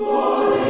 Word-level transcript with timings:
Glory 0.00 0.69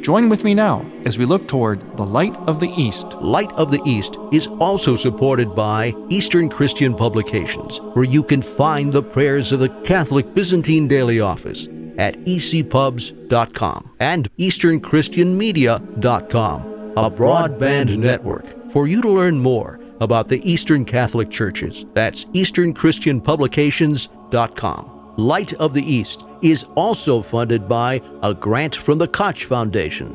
Join 0.00 0.28
with 0.28 0.44
me 0.44 0.54
now 0.54 0.88
as 1.04 1.18
we 1.18 1.24
look 1.24 1.48
toward 1.48 1.96
the 1.96 2.06
Light 2.06 2.36
of 2.48 2.60
the 2.60 2.72
East. 2.76 3.06
Light 3.20 3.50
of 3.52 3.70
the 3.70 3.82
East 3.84 4.16
is 4.32 4.48
also 4.60 4.96
supported 4.96 5.54
by 5.54 5.94
Eastern 6.08 6.48
Christian 6.48 6.94
Publications, 6.94 7.78
where 7.94 8.04
you 8.04 8.22
can 8.22 8.42
find 8.42 8.92
the 8.92 9.02
prayers 9.02 9.50
of 9.52 9.60
the 9.60 9.68
Catholic 9.84 10.34
Byzantine 10.34 10.88
Daily 10.88 11.20
Office 11.20 11.68
at 11.98 12.16
ecpubs.com 12.24 13.90
and 13.98 14.30
easternchristianmedia.com, 14.38 16.62
a 16.96 17.10
broadband 17.10 17.98
network 17.98 18.70
for 18.70 18.86
you 18.86 19.02
to 19.02 19.08
learn 19.08 19.40
more 19.40 19.80
about 20.00 20.28
the 20.28 20.40
Eastern 20.48 20.84
Catholic 20.84 21.28
Churches. 21.30 21.84
That's 21.94 22.24
easternchristianpublications.com. 22.26 24.97
Light 25.18 25.52
of 25.54 25.74
the 25.74 25.82
East 25.82 26.24
is 26.42 26.64
also 26.76 27.22
funded 27.22 27.68
by 27.68 28.00
a 28.22 28.32
grant 28.32 28.76
from 28.76 28.98
the 28.98 29.08
Koch 29.08 29.42
Foundation. 29.42 30.12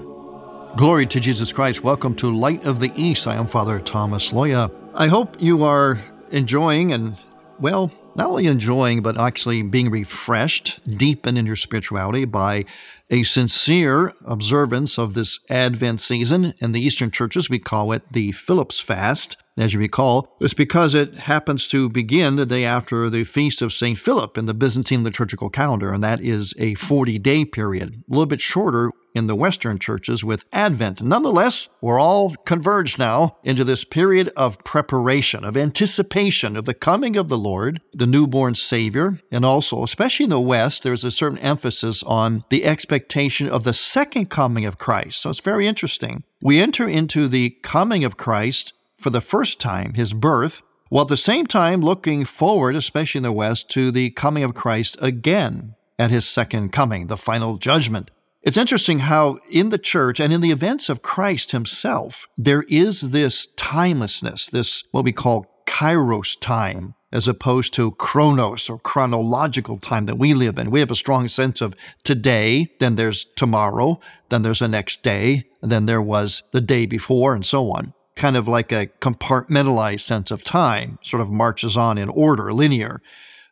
Glory 0.78 1.06
to 1.08 1.20
Jesus 1.20 1.52
Christ. 1.52 1.84
Welcome 1.84 2.16
to 2.16 2.34
Light 2.34 2.64
of 2.64 2.80
the 2.80 2.90
East. 2.96 3.28
I 3.28 3.36
am 3.36 3.46
Father 3.46 3.82
Thomas 3.82 4.32
Loya. 4.32 4.72
I 4.94 5.08
hope 5.08 5.36
you 5.42 5.66
are 5.66 6.00
enjoying 6.32 6.94
and, 6.94 7.18
well, 7.60 7.92
not 8.16 8.30
only 8.30 8.48
enjoying, 8.48 9.02
but 9.02 9.20
actually 9.20 9.62
being 9.62 9.90
refreshed, 9.90 10.80
deepened 10.86 11.38
in 11.38 11.46
your 11.46 11.56
spirituality 11.56 12.26
by 12.26 12.66
a 13.10 13.24
sincere 13.24 14.14
observance 14.26 14.98
of 14.98 15.14
this 15.14 15.40
Advent 15.50 16.02
season. 16.02 16.54
In 16.60 16.72
the 16.72 16.82
Eastern 16.82 17.12
churches, 17.12 17.50
we 17.50 17.60
call 17.60 17.92
it 17.92 18.04
the 18.12 18.32
Philip's 18.32 18.80
Fast. 18.80 19.38
As 19.56 19.74
you 19.74 19.80
recall, 19.80 20.36
it's 20.40 20.56
because 20.56 20.96
it 20.96 21.14
happens 21.14 21.68
to 21.68 21.88
begin 21.88 22.38
the 22.38 22.46
day 22.46 22.66
after 22.66 23.08
the 23.10 23.24
feast 23.24 23.62
of 23.62 23.72
St. 23.72 24.00
Philip 24.00 24.36
in 24.36 24.48
the 24.48 24.54
Byzantine 24.54 25.04
liturgical 25.04 25.52
calendar, 25.52 25.94
and 25.94 26.04
that 26.04 26.20
is 26.22 26.56
a 26.58 26.74
40 26.76 27.20
day 27.20 27.46
period, 27.46 28.04
a 28.10 28.12
little 28.12 28.26
bit 28.26 28.42
shorter 28.42 28.92
in 29.14 29.28
the 29.28 29.36
Western 29.36 29.80
churches 29.80 30.24
with 30.24 30.44
Advent. 30.52 31.02
Nonetheless, 31.02 31.70
we're 31.82 32.00
all 32.00 32.36
converged 32.46 32.98
now 32.98 33.38
into 33.44 33.64
this 33.64 33.84
period 33.84 34.32
of 34.36 34.58
preparation, 34.64 35.44
of 35.44 35.56
anticipation 35.56 36.58
of 36.58 36.66
the 36.66 36.74
coming 36.74 37.16
of 37.16 37.28
the 37.28 37.38
Lord, 37.38 37.82
the 37.94 38.08
newborn 38.08 38.56
Savior, 38.56 39.20
and 39.32 39.46
also, 39.46 39.84
especially 39.84 40.26
in 40.26 40.30
the 40.30 40.40
West, 40.40 40.84
there's 40.84 41.04
a 41.04 41.12
certain 41.12 41.38
emphasis 41.40 42.04
on 42.04 42.44
the 42.50 42.66
expectation 42.66 43.48
of 43.48 43.64
the 43.64 43.74
second 43.74 44.30
coming 44.30 44.66
of 44.66 44.78
Christ. 44.78 45.22
So 45.22 45.30
it's 45.30 45.40
very 45.40 45.68
interesting. 45.68 46.24
We 46.42 46.60
enter 46.60 46.88
into 46.88 47.28
the 47.28 47.52
coming 47.62 48.04
of 48.04 48.18
Christ 48.18 48.74
for 48.98 49.10
the 49.10 49.22
first 49.22 49.60
time, 49.60 49.94
his 49.94 50.14
birth, 50.14 50.62
while 50.90 51.04
at 51.04 51.08
the 51.08 51.18
same 51.18 51.48
time 51.48 51.82
looking 51.82 52.24
forward, 52.26 52.76
especially 52.76 53.20
in 53.20 53.24
the 53.24 53.32
West, 53.32 53.70
to 53.72 53.92
the 53.92 54.12
coming 54.12 54.44
of 54.44 54.54
Christ 54.54 54.98
again 55.02 55.76
at 55.98 56.12
his 56.12 56.28
second 56.28 56.72
coming, 56.72 57.08
the 57.08 57.18
final 57.18 57.58
judgment. 57.58 58.12
It's 58.44 58.58
interesting 58.58 59.00
how 59.00 59.40
in 59.50 59.70
the 59.70 59.78
church 59.78 60.20
and 60.20 60.34
in 60.34 60.42
the 60.42 60.52
events 60.52 60.90
of 60.90 61.02
Christ 61.02 61.52
himself, 61.52 62.28
there 62.38 62.64
is 62.64 63.12
this 63.12 63.48
timelessness, 63.56 64.48
this 64.48 64.84
what 64.92 65.06
we 65.06 65.14
call 65.14 65.64
kairos 65.66 66.38
time, 66.38 66.96
as 67.14 67.26
opposed 67.26 67.74
to 67.76 67.92
chronos 67.92 68.70
or 68.70 68.80
chronological 68.80 69.78
time 69.78 70.08
that 70.08 70.18
we 70.18 70.34
live 70.34 70.58
in. 70.58 70.72
We 70.72 70.82
have 70.82 70.92
a 70.92 70.96
strong 70.96 71.30
sense 71.30 71.62
of 71.62 71.74
today, 72.04 72.70
then 72.80 72.98
there's 72.98 73.26
tomorrow, 73.38 74.02
then 74.28 74.42
there's 74.42 74.60
the 74.60 74.68
next 74.68 75.04
day, 75.04 75.46
then 75.62 75.86
there 75.86 76.02
was 76.02 76.44
the 76.52 76.62
day 76.62 76.86
before, 76.86 77.34
and 77.34 77.46
so 77.46 77.72
on 77.72 77.94
kind 78.16 78.38
of 78.38 78.48
like 78.48 78.72
a 78.72 78.88
compartmentalized 79.02 80.02
sense 80.02 80.30
of 80.30 80.44
time, 80.44 81.00
sort 81.02 81.20
of 81.20 81.32
marches 81.32 81.76
on 81.76 81.98
in 81.98 82.10
order, 82.10 82.54
linear. 82.54 83.02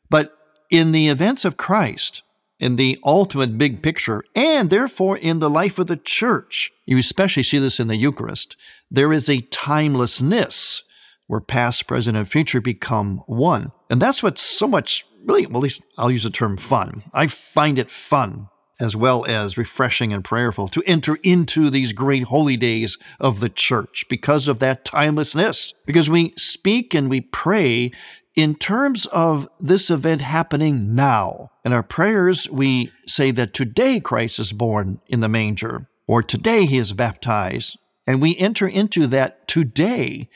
But 0.09 0.37
in 0.69 0.91
the 0.91 1.07
events 1.07 1.45
of 1.45 1.57
Christ, 1.57 2.21
in 2.61 2.75
the 2.75 2.99
ultimate 3.03 3.57
big 3.57 3.81
picture, 3.81 4.23
and 4.35 4.69
therefore 4.69 5.17
in 5.17 5.39
the 5.39 5.49
life 5.49 5.79
of 5.79 5.87
the 5.87 5.97
church, 5.97 6.71
you 6.85 6.97
especially 6.97 7.43
see 7.43 7.57
this 7.57 7.79
in 7.79 7.87
the 7.87 7.97
Eucharist, 7.97 8.55
there 8.89 9.11
is 9.11 9.27
a 9.27 9.41
timelessness 9.41 10.83
where 11.25 11.41
past, 11.41 11.87
present, 11.87 12.15
and 12.15 12.29
future 12.29 12.61
become 12.61 13.23
one. 13.25 13.71
And 13.89 14.01
that's 14.01 14.21
what's 14.21 14.41
so 14.41 14.67
much, 14.67 15.05
really, 15.25 15.47
well, 15.47 15.57
at 15.57 15.63
least 15.63 15.81
I'll 15.97 16.11
use 16.11 16.23
the 16.23 16.29
term 16.29 16.55
fun. 16.57 17.03
I 17.13 17.27
find 17.27 17.79
it 17.79 17.89
fun 17.89 18.49
as 18.81 18.95
well 18.95 19.25
as 19.27 19.57
refreshing 19.57 20.11
and 20.11 20.23
prayerful 20.23 20.67
to 20.67 20.83
enter 20.87 21.15
into 21.23 21.69
these 21.69 21.93
great 21.93 22.23
holy 22.23 22.57
days 22.57 22.97
of 23.19 23.39
the 23.39 23.47
church 23.49 24.05
because 24.09 24.47
of 24.47 24.57
that 24.57 24.83
timelessness. 24.83 25.73
Because 25.85 26.09
we 26.09 26.33
speak 26.35 26.95
and 26.95 27.09
we 27.09 27.21
pray 27.21 27.91
in 28.35 28.55
terms 28.55 29.05
of 29.07 29.47
this 29.59 29.89
event 29.89 30.21
happening 30.21 30.95
now. 30.95 31.51
In 31.65 31.73
our 31.73 31.83
prayers, 31.83 32.49
we 32.49 32.91
say 33.05 33.31
that 33.31 33.53
today 33.53 33.99
Christ 33.99 34.39
is 34.39 34.53
born 34.53 34.99
in 35.07 35.19
the 35.19 35.29
manger, 35.29 35.87
or 36.07 36.23
today 36.23 36.65
he 36.65 36.77
is 36.77 36.93
baptized. 36.93 37.77
And 38.07 38.21
we 38.21 38.37
enter 38.37 38.67
into 38.67 39.07
that 39.07 39.47
today 39.47 40.29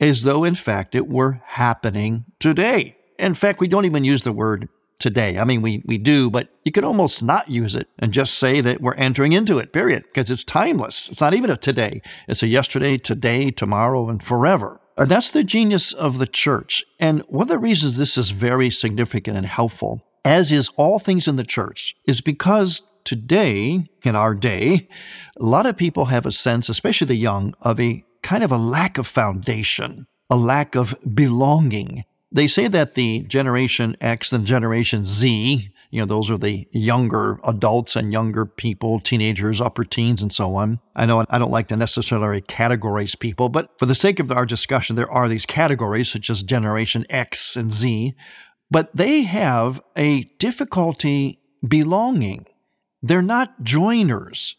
as 0.00 0.22
though, 0.22 0.44
in 0.44 0.54
fact, 0.54 0.94
it 0.94 1.08
were 1.08 1.40
happening 1.44 2.24
today. 2.38 2.96
In 3.18 3.34
fact, 3.34 3.60
we 3.60 3.68
don't 3.68 3.84
even 3.84 4.04
use 4.04 4.22
the 4.22 4.32
word 4.32 4.68
today. 5.00 5.38
I 5.38 5.44
mean, 5.44 5.62
we, 5.62 5.82
we 5.84 5.98
do, 5.98 6.30
but 6.30 6.48
you 6.64 6.72
could 6.72 6.84
almost 6.84 7.22
not 7.22 7.48
use 7.48 7.74
it 7.74 7.88
and 7.98 8.12
just 8.12 8.34
say 8.34 8.60
that 8.60 8.80
we're 8.80 8.94
entering 8.94 9.32
into 9.32 9.58
it, 9.58 9.72
period, 9.72 10.04
because 10.04 10.30
it's 10.30 10.44
timeless. 10.44 11.08
It's 11.08 11.20
not 11.20 11.34
even 11.34 11.50
a 11.50 11.56
today, 11.56 12.02
it's 12.26 12.42
a 12.42 12.48
yesterday, 12.48 12.98
today, 12.98 13.50
tomorrow, 13.50 14.08
and 14.08 14.22
forever. 14.22 14.80
And 14.98 15.08
that's 15.08 15.30
the 15.30 15.44
genius 15.44 15.92
of 15.92 16.18
the 16.18 16.26
church. 16.26 16.84
And 16.98 17.22
one 17.28 17.44
of 17.44 17.48
the 17.48 17.58
reasons 17.58 17.96
this 17.96 18.18
is 18.18 18.30
very 18.30 18.68
significant 18.68 19.36
and 19.36 19.46
helpful, 19.46 20.04
as 20.24 20.50
is 20.50 20.70
all 20.76 20.98
things 20.98 21.28
in 21.28 21.36
the 21.36 21.44
church, 21.44 21.94
is 22.04 22.20
because 22.20 22.82
today, 23.04 23.88
in 24.02 24.16
our 24.16 24.34
day, 24.34 24.88
a 25.38 25.44
lot 25.44 25.66
of 25.66 25.76
people 25.76 26.06
have 26.06 26.26
a 26.26 26.32
sense, 26.32 26.68
especially 26.68 27.06
the 27.06 27.14
young, 27.14 27.54
of 27.62 27.78
a 27.78 28.04
kind 28.22 28.42
of 28.42 28.50
a 28.50 28.58
lack 28.58 28.98
of 28.98 29.06
foundation, 29.06 30.06
a 30.28 30.36
lack 30.36 30.74
of 30.74 30.96
belonging. 31.14 32.04
They 32.32 32.48
say 32.48 32.66
that 32.66 32.94
the 32.94 33.20
Generation 33.20 33.96
X 34.00 34.32
and 34.32 34.44
Generation 34.44 35.04
Z, 35.04 35.70
you 35.90 36.00
know, 36.00 36.06
those 36.06 36.30
are 36.30 36.36
the 36.36 36.68
younger 36.70 37.38
adults 37.44 37.96
and 37.96 38.12
younger 38.12 38.44
people, 38.44 39.00
teenagers, 39.00 39.60
upper 39.60 39.84
teens, 39.84 40.22
and 40.22 40.32
so 40.32 40.54
on. 40.54 40.80
I 40.94 41.06
know 41.06 41.24
I 41.30 41.38
don't 41.38 41.50
like 41.50 41.68
to 41.68 41.76
necessarily 41.76 42.42
categorize 42.42 43.18
people, 43.18 43.48
but 43.48 43.70
for 43.78 43.86
the 43.86 43.94
sake 43.94 44.20
of 44.20 44.30
our 44.30 44.44
discussion, 44.44 44.96
there 44.96 45.10
are 45.10 45.28
these 45.28 45.46
categories 45.46 46.10
such 46.10 46.28
as 46.28 46.42
Generation 46.42 47.06
X 47.08 47.56
and 47.56 47.72
Z, 47.72 48.14
but 48.70 48.94
they 48.94 49.22
have 49.22 49.80
a 49.96 50.24
difficulty 50.38 51.40
belonging. 51.66 52.44
They're 53.02 53.22
not 53.22 53.62
joiners. 53.62 54.56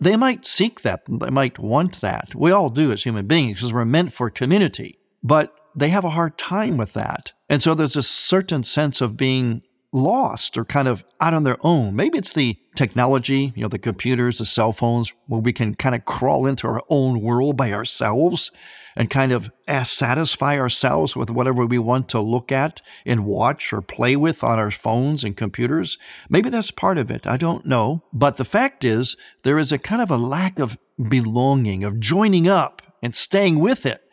They 0.00 0.16
might 0.16 0.46
seek 0.46 0.80
that, 0.80 1.02
they 1.08 1.28
might 1.28 1.58
want 1.58 2.00
that. 2.00 2.34
We 2.34 2.52
all 2.52 2.70
do 2.70 2.90
as 2.90 3.02
human 3.02 3.26
beings 3.26 3.58
because 3.58 3.72
we're 3.72 3.84
meant 3.84 4.14
for 4.14 4.30
community. 4.30 4.98
But 5.22 5.54
they 5.76 5.90
have 5.90 6.04
a 6.04 6.10
hard 6.10 6.38
time 6.38 6.78
with 6.78 6.94
that. 6.94 7.32
And 7.50 7.62
so 7.62 7.74
there's 7.74 7.96
a 7.96 8.02
certain 8.02 8.62
sense 8.64 9.02
of 9.02 9.18
being 9.18 9.62
lost 9.92 10.56
or 10.56 10.64
kind 10.64 10.86
of 10.86 11.04
out 11.20 11.34
on 11.34 11.44
their 11.44 11.56
own. 11.60 11.96
Maybe 11.96 12.18
it's 12.18 12.32
the 12.32 12.56
technology, 12.76 13.52
you 13.56 13.62
know, 13.62 13.68
the 13.68 13.78
computers, 13.78 14.38
the 14.38 14.46
cell 14.46 14.72
phones, 14.72 15.12
where 15.26 15.40
we 15.40 15.52
can 15.52 15.74
kind 15.74 15.94
of 15.94 16.04
crawl 16.04 16.46
into 16.46 16.66
our 16.66 16.82
own 16.88 17.20
world 17.20 17.56
by 17.56 17.72
ourselves 17.72 18.50
and 18.96 19.10
kind 19.10 19.32
of 19.32 19.50
eh, 19.66 19.82
satisfy 19.82 20.58
ourselves 20.58 21.16
with 21.16 21.30
whatever 21.30 21.66
we 21.66 21.78
want 21.78 22.08
to 22.08 22.20
look 22.20 22.52
at 22.52 22.80
and 23.04 23.24
watch 23.24 23.72
or 23.72 23.82
play 23.82 24.16
with 24.16 24.44
on 24.44 24.58
our 24.58 24.70
phones 24.70 25.24
and 25.24 25.36
computers. 25.36 25.98
Maybe 26.28 26.50
that's 26.50 26.70
part 26.70 26.98
of 26.98 27.10
it. 27.10 27.26
I 27.26 27.36
don't 27.36 27.66
know. 27.66 28.04
But 28.12 28.36
the 28.36 28.44
fact 28.44 28.84
is, 28.84 29.16
there 29.42 29.58
is 29.58 29.72
a 29.72 29.78
kind 29.78 30.02
of 30.02 30.10
a 30.10 30.16
lack 30.16 30.58
of 30.58 30.78
belonging, 31.08 31.82
of 31.84 32.00
joining 32.00 32.48
up 32.48 32.82
and 33.02 33.14
staying 33.14 33.58
with 33.58 33.86
it 33.86 34.04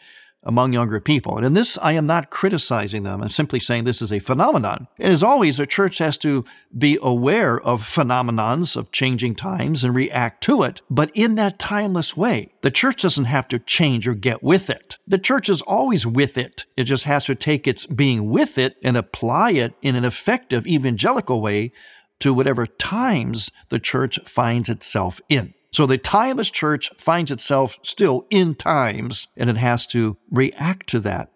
among 0.48 0.72
younger 0.72 1.00
people. 1.02 1.36
And 1.38 1.46
in 1.46 1.54
this, 1.54 1.78
I 1.82 1.92
am 1.92 2.08
not 2.08 2.30
criticizing 2.30 3.04
them. 3.04 3.22
I'm 3.22 3.30
simply 3.30 3.60
saying 3.60 3.84
this 3.84 4.02
is 4.02 4.14
a 4.14 4.20
phenomenon. 4.20 4.88
And 4.98 5.12
as 5.12 5.22
always, 5.22 5.58
the 5.58 5.68
church 5.68 5.98
has 5.98 6.18
to 6.20 6.46
be 6.76 6.98
aware 7.02 7.60
of 7.60 7.82
phenomenons 7.82 8.78
of 8.78 8.92
changing 8.92 9.36
times 9.36 9.84
and 9.84 9.94
react 9.94 10.42
to 10.46 10.64
it, 10.64 10.82
but 10.90 11.12
in 11.14 11.36
that 11.36 11.60
timeless 11.60 12.16
way. 12.16 12.54
The 12.62 12.72
church 12.72 13.02
doesn't 13.02 13.26
have 13.26 13.50
to 13.50 13.60
change 13.60 14.08
or 14.08 14.14
get 14.14 14.42
with 14.42 14.70
it. 14.70 14.98
The 15.06 15.20
church 15.20 15.50
is 15.50 15.62
always 15.62 16.08
with 16.08 16.38
it. 16.38 16.64
It 16.78 16.86
just 16.86 17.04
has 17.04 17.26
to 17.26 17.36
take 17.36 17.68
its 17.68 17.86
being 17.86 18.30
with 18.30 18.58
it 18.58 18.78
and 18.82 18.96
apply 18.96 19.52
it 19.52 19.74
in 19.82 19.96
an 19.96 20.06
effective 20.06 20.66
evangelical 20.66 21.42
way 21.42 21.74
to 22.20 22.34
whatever 22.34 22.66
times 22.66 23.52
the 23.70 23.80
church 23.80 24.18
finds 24.26 24.70
itself 24.70 25.20
in. 25.30 25.54
So 25.77 25.85
the 25.85 26.00
timeless 26.00 26.50
church 26.50 26.89
finds 26.97 27.29
itself 27.29 27.77
still 27.83 28.25
in 28.31 28.56
times, 28.56 29.27
and 29.38 29.47
it 29.47 29.57
has 29.57 29.85
to 29.89 30.18
react 30.31 30.89
to 30.89 31.00
that 31.01 31.29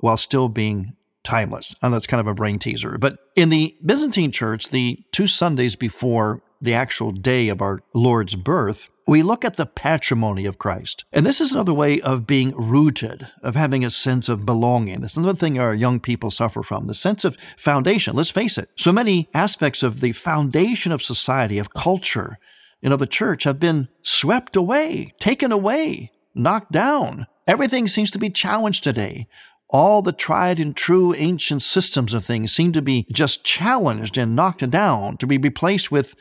while 0.00 0.16
still 0.16 0.48
being 0.48 0.96
timeless. 1.22 1.76
And 1.80 1.94
that's 1.94 2.08
kind 2.08 2.20
of 2.20 2.26
a 2.26 2.34
brain 2.34 2.58
teaser. 2.58 2.98
But 2.98 3.18
in 3.36 3.50
the 3.50 3.76
Byzantine 3.86 4.32
church, 4.32 4.70
the 4.70 5.04
two 5.12 5.28
Sundays 5.28 5.76
before 5.76 6.42
the 6.60 6.74
actual 6.74 7.12
day 7.12 7.48
of 7.48 7.62
our 7.62 7.78
Lord's 7.94 8.34
birth, 8.34 8.90
we 9.06 9.22
look 9.22 9.44
at 9.44 9.54
the 9.54 9.64
patrimony 9.64 10.44
of 10.44 10.58
Christ. 10.58 11.04
And 11.12 11.24
this 11.24 11.40
is 11.40 11.52
another 11.52 11.72
way 11.72 12.00
of 12.00 12.26
being 12.26 12.56
rooted, 12.56 13.28
of 13.44 13.54
having 13.54 13.84
a 13.84 13.90
sense 13.90 14.28
of 14.28 14.44
belonging. 14.44 15.04
Is 15.04 15.16
another 15.16 15.38
thing 15.38 15.56
our 15.56 15.72
young 15.72 16.00
people 16.00 16.32
suffer 16.32 16.64
from 16.64 16.88
the 16.88 16.94
sense 16.94 17.24
of 17.24 17.38
foundation. 17.56 18.16
Let's 18.16 18.28
face 18.30 18.58
it, 18.58 18.70
so 18.74 18.90
many 18.90 19.28
aspects 19.34 19.84
of 19.84 20.00
the 20.00 20.10
foundation 20.10 20.90
of 20.90 21.00
society, 21.00 21.58
of 21.58 21.72
culture, 21.74 22.38
you 22.80 22.88
know, 22.88 22.96
the 22.96 23.06
church 23.06 23.44
have 23.44 23.58
been 23.58 23.88
swept 24.02 24.56
away, 24.56 25.14
taken 25.18 25.52
away, 25.52 26.12
knocked 26.34 26.72
down. 26.72 27.26
Everything 27.46 27.88
seems 27.88 28.10
to 28.12 28.18
be 28.18 28.30
challenged 28.30 28.84
today. 28.84 29.26
All 29.70 30.00
the 30.00 30.12
tried 30.12 30.58
and 30.58 30.74
true 30.74 31.14
ancient 31.14 31.62
systems 31.62 32.14
of 32.14 32.24
things 32.24 32.52
seem 32.52 32.72
to 32.72 32.82
be 32.82 33.06
just 33.12 33.44
challenged 33.44 34.16
and 34.16 34.36
knocked 34.36 34.68
down 34.70 35.18
to 35.18 35.26
be 35.26 35.38
replaced 35.38 35.90
with 35.90 36.14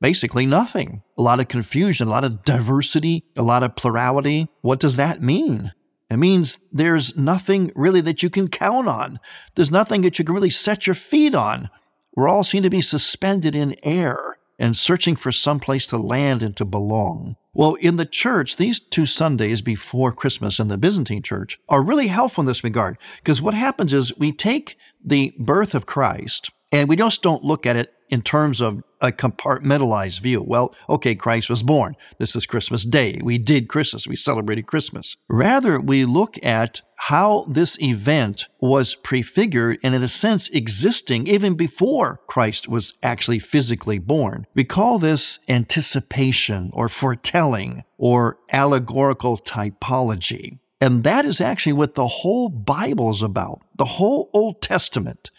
basically 0.00 0.46
nothing. 0.46 1.02
A 1.16 1.22
lot 1.22 1.40
of 1.40 1.48
confusion, 1.48 2.08
a 2.08 2.10
lot 2.10 2.24
of 2.24 2.44
diversity, 2.44 3.24
a 3.36 3.42
lot 3.42 3.62
of 3.62 3.76
plurality. 3.76 4.48
What 4.60 4.80
does 4.80 4.96
that 4.96 5.22
mean? 5.22 5.72
It 6.10 6.16
means 6.16 6.58
there's 6.72 7.16
nothing 7.16 7.70
really 7.74 8.00
that 8.00 8.22
you 8.22 8.30
can 8.30 8.48
count 8.48 8.88
on. 8.88 9.20
There's 9.54 9.70
nothing 9.70 10.02
that 10.02 10.18
you 10.18 10.24
can 10.24 10.34
really 10.34 10.50
set 10.50 10.86
your 10.86 10.94
feet 10.94 11.34
on. 11.34 11.70
We're 12.16 12.28
all 12.28 12.42
seem 12.42 12.64
to 12.64 12.70
be 12.70 12.82
suspended 12.82 13.54
in 13.54 13.76
air 13.84 14.39
and 14.60 14.76
searching 14.76 15.16
for 15.16 15.32
some 15.32 15.58
place 15.58 15.86
to 15.86 15.96
land 15.96 16.42
and 16.42 16.56
to 16.56 16.64
belong. 16.64 17.34
Well, 17.52 17.74
in 17.74 17.96
the 17.96 18.06
church, 18.06 18.56
these 18.56 18.78
two 18.78 19.06
Sundays 19.06 19.62
before 19.62 20.12
Christmas 20.12 20.60
in 20.60 20.68
the 20.68 20.76
Byzantine 20.76 21.22
church 21.22 21.58
are 21.68 21.82
really 21.82 22.06
helpful 22.06 22.42
in 22.42 22.46
this 22.46 22.62
regard 22.62 22.96
because 23.16 23.42
what 23.42 23.54
happens 23.54 23.92
is 23.92 24.16
we 24.16 24.30
take 24.30 24.76
the 25.04 25.34
birth 25.38 25.74
of 25.74 25.86
Christ 25.86 26.50
and 26.70 26.88
we 26.88 26.94
just 26.94 27.22
don't 27.22 27.42
look 27.42 27.66
at 27.66 27.76
it 27.76 27.92
in 28.10 28.22
terms 28.22 28.60
of 28.60 28.82
a 29.00 29.12
compartmentalized 29.12 30.20
view. 30.20 30.42
Well, 30.42 30.74
okay, 30.88 31.14
Christ 31.14 31.48
was 31.48 31.62
born. 31.62 31.96
This 32.18 32.36
is 32.36 32.44
Christmas 32.44 32.84
Day. 32.84 33.18
We 33.22 33.38
did 33.38 33.68
Christmas. 33.68 34.06
We 34.06 34.16
celebrated 34.16 34.66
Christmas. 34.66 35.16
Rather, 35.28 35.80
we 35.80 36.04
look 36.04 36.36
at 36.44 36.82
how 36.96 37.46
this 37.48 37.80
event 37.80 38.46
was 38.60 38.94
prefigured 38.94 39.78
and, 39.82 39.94
in 39.94 40.02
a 40.02 40.08
sense, 40.08 40.50
existing 40.50 41.26
even 41.26 41.54
before 41.54 42.20
Christ 42.26 42.68
was 42.68 42.94
actually 43.02 43.38
physically 43.38 43.98
born. 43.98 44.46
We 44.54 44.64
call 44.64 44.98
this 44.98 45.38
anticipation 45.48 46.70
or 46.74 46.90
foretelling 46.90 47.84
or 47.96 48.38
allegorical 48.52 49.38
typology. 49.38 50.58
And 50.80 51.04
that 51.04 51.24
is 51.24 51.40
actually 51.40 51.74
what 51.74 51.94
the 51.94 52.08
whole 52.08 52.48
Bible 52.48 53.10
is 53.10 53.22
about, 53.22 53.60
the 53.76 53.84
whole 53.84 54.30
Old 54.32 54.60
Testament. 54.62 55.30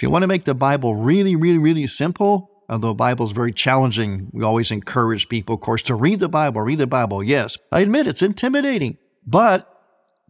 If 0.00 0.02
you 0.02 0.08
want 0.08 0.22
to 0.22 0.28
make 0.28 0.46
the 0.46 0.54
Bible 0.54 0.96
really, 0.96 1.36
really, 1.36 1.58
really 1.58 1.86
simple, 1.86 2.50
although 2.70 2.88
the 2.88 2.94
Bible 2.94 3.26
is 3.26 3.32
very 3.32 3.52
challenging, 3.52 4.30
we 4.32 4.42
always 4.42 4.70
encourage 4.70 5.28
people, 5.28 5.56
of 5.56 5.60
course, 5.60 5.82
to 5.82 5.94
read 5.94 6.20
the 6.20 6.28
Bible, 6.28 6.62
read 6.62 6.78
the 6.78 6.86
Bible. 6.86 7.22
Yes, 7.22 7.58
I 7.70 7.80
admit 7.80 8.06
it's 8.06 8.22
intimidating, 8.22 8.96
but 9.26 9.68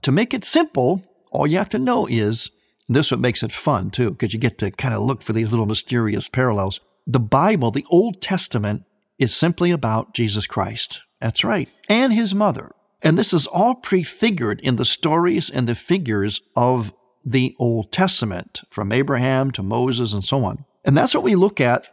to 0.03 0.11
make 0.11 0.35
it 0.35 0.45
simple, 0.45 1.05
all 1.31 1.47
you 1.47 1.59
have 1.59 1.69
to 1.69 1.79
know 1.79 2.09
is 2.09 2.51
this 2.89 3.07
is 3.07 3.13
what 3.13 3.21
makes 3.21 3.45
it 3.45 3.53
fun 3.53 3.93
too, 3.93 4.11
because 4.11 4.35
you 4.35 4.41
get 4.41 4.59
to 4.59 4.73
kind 4.73 4.93
of 4.93 5.03
look 5.03 5.23
for 5.23 5.33
these 5.33 5.53
little 5.53 5.67
mysterious 5.67 6.29
parallels. 6.29 6.81
The 7.07 7.21
Bible, 7.21 7.71
the 7.71 7.87
Old 7.91 8.21
Testament, 8.21 8.83
is 9.21 9.37
simply 9.37 9.71
about 9.71 10.15
Jesus 10.15 10.49
Christ. 10.49 11.03
That's 11.21 11.45
right, 11.45 11.69
and 11.89 12.13
his 12.13 12.35
mother. 12.35 12.73
And 13.03 13.17
this 13.17 13.33
is 13.33 13.47
all 13.47 13.77
prefigured 13.77 14.59
in 14.63 14.75
the 14.75 14.85
stories 14.85 15.49
and 15.49 15.69
the 15.69 15.77
figures 15.77 16.43
of 16.57 16.93
the 17.25 17.55
Old 17.59 17.93
Testament, 17.93 18.63
from 18.71 18.93
Abraham 18.93 19.51
to 19.53 19.63
Moses 19.63 20.13
and 20.13 20.25
so 20.25 20.45
on. 20.45 20.65
And 20.85 20.97
that's 20.97 21.15
what 21.15 21.25
we 21.25 21.35
look 21.35 21.61
at 21.61 21.87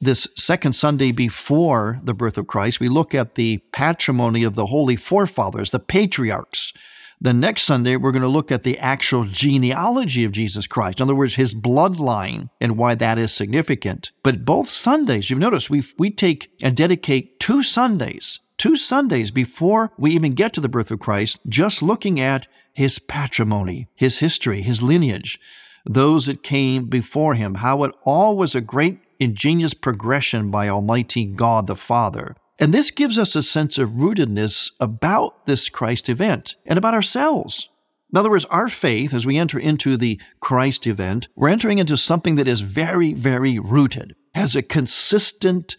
this 0.00 0.28
second 0.36 0.72
Sunday 0.72 1.12
before 1.12 2.00
the 2.04 2.14
birth 2.14 2.38
of 2.38 2.46
Christ. 2.46 2.80
We 2.80 2.88
look 2.88 3.14
at 3.14 3.34
the 3.34 3.58
patrimony 3.72 4.44
of 4.44 4.54
the 4.54 4.66
holy 4.66 4.96
forefathers, 4.96 5.70
the 5.70 5.78
patriarchs. 5.78 6.72
The 7.22 7.34
next 7.34 7.64
Sunday, 7.64 7.96
we're 7.96 8.12
going 8.12 8.22
to 8.22 8.28
look 8.28 8.50
at 8.50 8.62
the 8.62 8.78
actual 8.78 9.24
genealogy 9.24 10.24
of 10.24 10.32
Jesus 10.32 10.66
Christ. 10.66 11.00
In 11.00 11.02
other 11.02 11.14
words, 11.14 11.34
his 11.34 11.54
bloodline 11.54 12.48
and 12.62 12.78
why 12.78 12.94
that 12.94 13.18
is 13.18 13.30
significant. 13.30 14.10
But 14.22 14.46
both 14.46 14.70
Sundays, 14.70 15.28
you've 15.28 15.38
noticed, 15.38 15.68
we 15.68 15.84
we 15.98 16.10
take 16.10 16.50
and 16.62 16.74
dedicate 16.74 17.38
two 17.38 17.62
Sundays, 17.62 18.38
two 18.56 18.74
Sundays 18.74 19.30
before 19.30 19.92
we 19.98 20.12
even 20.12 20.32
get 20.32 20.54
to 20.54 20.62
the 20.62 20.68
birth 20.68 20.90
of 20.90 20.98
Christ, 20.98 21.40
just 21.46 21.82
looking 21.82 22.18
at 22.18 22.46
his 22.72 22.98
patrimony, 22.98 23.88
his 23.94 24.18
history, 24.18 24.62
his 24.62 24.82
lineage, 24.82 25.38
those 25.84 26.26
that 26.26 26.42
came 26.42 26.86
before 26.86 27.34
him, 27.34 27.56
how 27.56 27.84
it 27.84 27.92
all 28.04 28.36
was 28.36 28.54
a 28.54 28.60
great 28.60 28.98
ingenious 29.18 29.74
progression 29.74 30.50
by 30.50 30.68
Almighty 30.68 31.26
God 31.26 31.66
the 31.66 31.76
Father. 31.76 32.36
And 32.58 32.74
this 32.74 32.90
gives 32.90 33.18
us 33.18 33.34
a 33.34 33.42
sense 33.42 33.78
of 33.78 33.90
rootedness 33.90 34.70
about 34.78 35.46
this 35.46 35.68
Christ 35.68 36.08
event 36.08 36.56
and 36.66 36.78
about 36.78 36.94
ourselves. 36.94 37.68
In 38.12 38.18
other 38.18 38.30
words, 38.30 38.44
our 38.46 38.68
faith, 38.68 39.14
as 39.14 39.24
we 39.24 39.38
enter 39.38 39.58
into 39.58 39.96
the 39.96 40.20
Christ 40.40 40.86
event, 40.86 41.28
we're 41.36 41.48
entering 41.48 41.78
into 41.78 41.96
something 41.96 42.34
that 42.34 42.48
is 42.48 42.60
very, 42.60 43.14
very 43.14 43.58
rooted, 43.58 44.14
has 44.34 44.56
a 44.56 44.62
consistent 44.62 45.76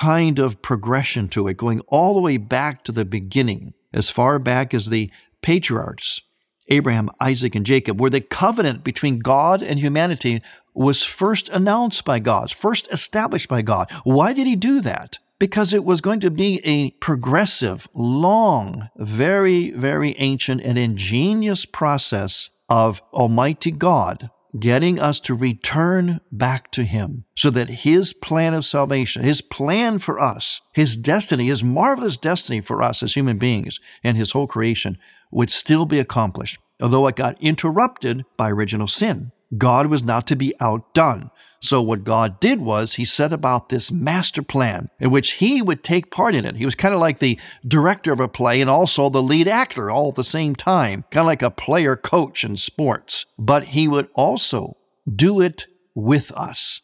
kind 0.00 0.38
of 0.38 0.62
progression 0.62 1.28
to 1.28 1.48
it, 1.48 1.56
going 1.56 1.80
all 1.88 2.14
the 2.14 2.20
way 2.20 2.36
back 2.36 2.84
to 2.84 2.92
the 2.92 3.04
beginning, 3.04 3.74
as 3.92 4.08
far 4.08 4.38
back 4.38 4.72
as 4.72 4.86
the 4.86 5.10
patriarchs, 5.42 6.20
Abraham, 6.68 7.10
Isaac, 7.20 7.54
and 7.54 7.64
Jacob, 7.66 8.00
where 8.00 8.10
the 8.10 8.20
covenant 8.20 8.84
between 8.84 9.18
God 9.18 9.62
and 9.62 9.78
humanity 9.78 10.42
was 10.74 11.02
first 11.02 11.48
announced 11.48 12.04
by 12.04 12.18
God, 12.18 12.52
first 12.52 12.88
established 12.92 13.48
by 13.48 13.62
God. 13.62 13.90
Why 14.04 14.32
did 14.32 14.46
he 14.46 14.56
do 14.56 14.80
that? 14.82 15.18
Because 15.38 15.72
it 15.72 15.84
was 15.84 16.00
going 16.00 16.20
to 16.20 16.30
be 16.30 16.60
a 16.64 16.90
progressive, 17.00 17.88
long, 17.94 18.88
very, 18.96 19.70
very 19.70 20.16
ancient 20.18 20.62
and 20.62 20.76
ingenious 20.76 21.64
process 21.64 22.50
of 22.68 23.00
Almighty 23.12 23.70
God 23.70 24.30
getting 24.58 24.98
us 24.98 25.20
to 25.20 25.34
return 25.34 26.20
back 26.32 26.70
to 26.72 26.84
Him 26.84 27.24
so 27.36 27.50
that 27.50 27.68
His 27.68 28.12
plan 28.12 28.54
of 28.54 28.64
salvation, 28.64 29.22
His 29.22 29.40
plan 29.40 29.98
for 29.98 30.18
us, 30.18 30.60
His 30.72 30.96
destiny, 30.96 31.48
His 31.48 31.62
marvelous 31.62 32.16
destiny 32.16 32.60
for 32.60 32.82
us 32.82 33.02
as 33.02 33.14
human 33.14 33.38
beings 33.38 33.78
and 34.02 34.16
His 34.16 34.32
whole 34.32 34.46
creation 34.46 34.98
would 35.30 35.50
still 35.50 35.86
be 35.86 35.98
accomplished, 35.98 36.58
although 36.80 37.06
it 37.06 37.16
got 37.16 37.40
interrupted 37.42 38.24
by 38.36 38.50
original 38.50 38.88
sin. 38.88 39.32
God 39.56 39.86
was 39.86 40.02
not 40.02 40.26
to 40.26 40.36
be 40.36 40.54
outdone. 40.60 41.30
So, 41.60 41.82
what 41.82 42.04
God 42.04 42.38
did 42.38 42.60
was 42.60 42.94
he 42.94 43.04
set 43.04 43.32
about 43.32 43.68
this 43.68 43.90
master 43.90 44.42
plan 44.42 44.90
in 45.00 45.10
which 45.10 45.32
he 45.32 45.60
would 45.60 45.82
take 45.82 46.10
part 46.10 46.36
in 46.36 46.44
it. 46.44 46.56
He 46.56 46.64
was 46.64 46.76
kind 46.76 46.94
of 46.94 47.00
like 47.00 47.18
the 47.18 47.38
director 47.66 48.12
of 48.12 48.20
a 48.20 48.28
play 48.28 48.60
and 48.60 48.70
also 48.70 49.08
the 49.08 49.22
lead 49.22 49.48
actor 49.48 49.90
all 49.90 50.10
at 50.10 50.14
the 50.14 50.22
same 50.22 50.54
time, 50.54 51.04
kind 51.10 51.22
of 51.22 51.26
like 51.26 51.42
a 51.42 51.50
player 51.50 51.96
coach 51.96 52.44
in 52.44 52.56
sports. 52.56 53.26
But 53.38 53.64
he 53.64 53.88
would 53.88 54.08
also 54.14 54.76
do 55.12 55.40
it 55.40 55.66
with 55.96 56.30
us. 56.32 56.80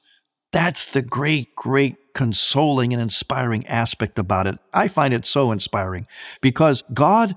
That's 0.51 0.87
the 0.87 1.03
great, 1.03 1.55
great 1.55 1.97
consoling 2.15 2.93
and 2.93 3.03
inspiring 3.03 3.67
aspect 3.67 4.19
about 4.19 4.47
it. 4.47 4.59
I 4.73 4.89
find 4.89 5.15
it 5.15 5.27
so 5.27 5.53
inspiring 5.53 6.07
because 6.41 6.83
God 6.93 7.37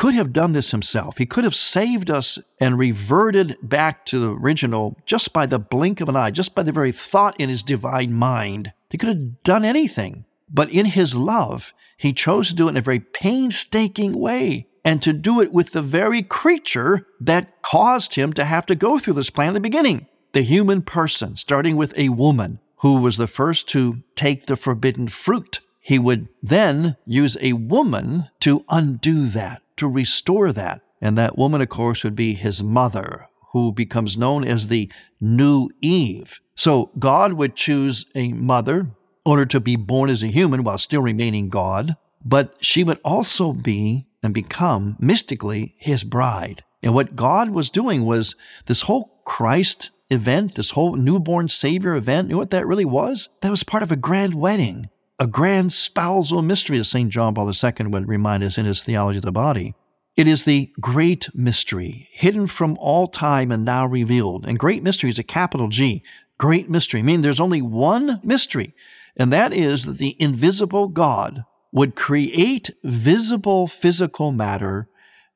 could 0.00 0.14
have 0.14 0.32
done 0.32 0.52
this 0.52 0.70
himself. 0.70 1.18
He 1.18 1.26
could 1.26 1.44
have 1.44 1.54
saved 1.54 2.10
us 2.10 2.38
and 2.58 2.78
reverted 2.78 3.58
back 3.60 4.06
to 4.06 4.18
the 4.18 4.30
original 4.30 4.96
just 5.04 5.30
by 5.34 5.44
the 5.44 5.58
blink 5.58 6.00
of 6.00 6.08
an 6.08 6.16
eye, 6.16 6.30
just 6.30 6.54
by 6.54 6.62
the 6.62 6.72
very 6.72 6.90
thought 6.90 7.38
in 7.38 7.50
his 7.50 7.62
divine 7.62 8.14
mind. 8.14 8.72
He 8.88 8.96
could 8.96 9.10
have 9.10 9.42
done 9.42 9.62
anything. 9.62 10.24
But 10.48 10.70
in 10.70 10.86
his 10.86 11.14
love, 11.14 11.74
he 11.98 12.14
chose 12.14 12.48
to 12.48 12.54
do 12.54 12.66
it 12.66 12.70
in 12.70 12.76
a 12.78 12.80
very 12.80 13.00
painstaking 13.00 14.18
way 14.18 14.68
and 14.86 15.02
to 15.02 15.12
do 15.12 15.38
it 15.38 15.52
with 15.52 15.72
the 15.72 15.82
very 15.82 16.22
creature 16.22 17.06
that 17.20 17.60
caused 17.60 18.14
him 18.14 18.32
to 18.32 18.46
have 18.46 18.64
to 18.66 18.74
go 18.74 18.98
through 18.98 19.12
this 19.12 19.28
plan 19.28 19.48
in 19.48 19.54
the 19.54 19.60
beginning 19.60 20.06
the 20.32 20.40
human 20.40 20.80
person, 20.80 21.36
starting 21.36 21.76
with 21.76 21.92
a 21.98 22.08
woman 22.08 22.58
who 22.76 23.02
was 23.02 23.18
the 23.18 23.26
first 23.26 23.68
to 23.68 24.02
take 24.14 24.46
the 24.46 24.56
forbidden 24.56 25.08
fruit. 25.08 25.60
He 25.78 25.98
would 25.98 26.28
then 26.42 26.96
use 27.04 27.36
a 27.42 27.52
woman 27.52 28.30
to 28.40 28.64
undo 28.70 29.28
that, 29.28 29.60
to 29.80 29.88
restore 29.88 30.52
that. 30.52 30.80
And 31.00 31.18
that 31.18 31.36
woman, 31.36 31.60
of 31.60 31.68
course, 31.68 32.04
would 32.04 32.14
be 32.14 32.34
his 32.34 32.62
mother, 32.62 33.28
who 33.52 33.72
becomes 33.72 34.16
known 34.16 34.44
as 34.44 34.68
the 34.68 34.90
new 35.20 35.70
Eve. 35.80 36.40
So 36.54 36.90
God 36.98 37.32
would 37.32 37.56
choose 37.56 38.04
a 38.14 38.32
mother 38.32 38.80
in 38.80 38.92
order 39.24 39.46
to 39.46 39.60
be 39.60 39.76
born 39.76 40.10
as 40.10 40.22
a 40.22 40.28
human 40.28 40.62
while 40.62 40.78
still 40.78 41.02
remaining 41.02 41.48
God, 41.48 41.96
but 42.24 42.54
she 42.60 42.84
would 42.84 43.00
also 43.04 43.52
be 43.52 44.06
and 44.22 44.34
become 44.34 44.96
mystically 45.00 45.74
his 45.78 46.04
bride. 46.04 46.62
And 46.82 46.94
what 46.94 47.16
God 47.16 47.50
was 47.50 47.70
doing 47.70 48.04
was 48.04 48.34
this 48.66 48.82
whole 48.82 49.20
Christ 49.24 49.90
event, 50.10 50.54
this 50.54 50.70
whole 50.70 50.96
newborn 50.96 51.48
Savior 51.48 51.94
event, 51.94 52.28
you 52.28 52.34
know 52.34 52.38
what 52.38 52.50
that 52.50 52.66
really 52.66 52.84
was? 52.84 53.28
That 53.40 53.50
was 53.50 53.62
part 53.62 53.82
of 53.82 53.92
a 53.92 53.96
grand 53.96 54.34
wedding, 54.34 54.90
a 55.20 55.26
grand 55.26 55.70
spousal 55.70 56.40
mystery, 56.40 56.78
as 56.78 56.88
St. 56.88 57.10
John 57.10 57.34
Paul 57.34 57.52
II 57.52 57.86
would 57.88 58.08
remind 58.08 58.42
us 58.42 58.56
in 58.56 58.64
his 58.64 58.82
Theology 58.82 59.18
of 59.18 59.22
the 59.22 59.30
Body. 59.30 59.74
It 60.16 60.26
is 60.26 60.44
the 60.44 60.72
great 60.80 61.28
mystery, 61.34 62.08
hidden 62.10 62.46
from 62.46 62.78
all 62.80 63.06
time 63.06 63.52
and 63.52 63.62
now 63.62 63.86
revealed. 63.86 64.46
And 64.46 64.58
great 64.58 64.82
mystery 64.82 65.10
is 65.10 65.18
a 65.18 65.22
capital 65.22 65.68
G. 65.68 66.02
Great 66.38 66.70
mystery, 66.70 67.02
meaning 67.02 67.20
there's 67.20 67.38
only 67.38 67.60
one 67.60 68.18
mystery, 68.24 68.74
and 69.14 69.30
that 69.30 69.52
is 69.52 69.84
that 69.84 69.98
the 69.98 70.16
invisible 70.18 70.88
God 70.88 71.44
would 71.70 71.94
create 71.94 72.70
visible 72.82 73.68
physical 73.68 74.32
matter 74.32 74.88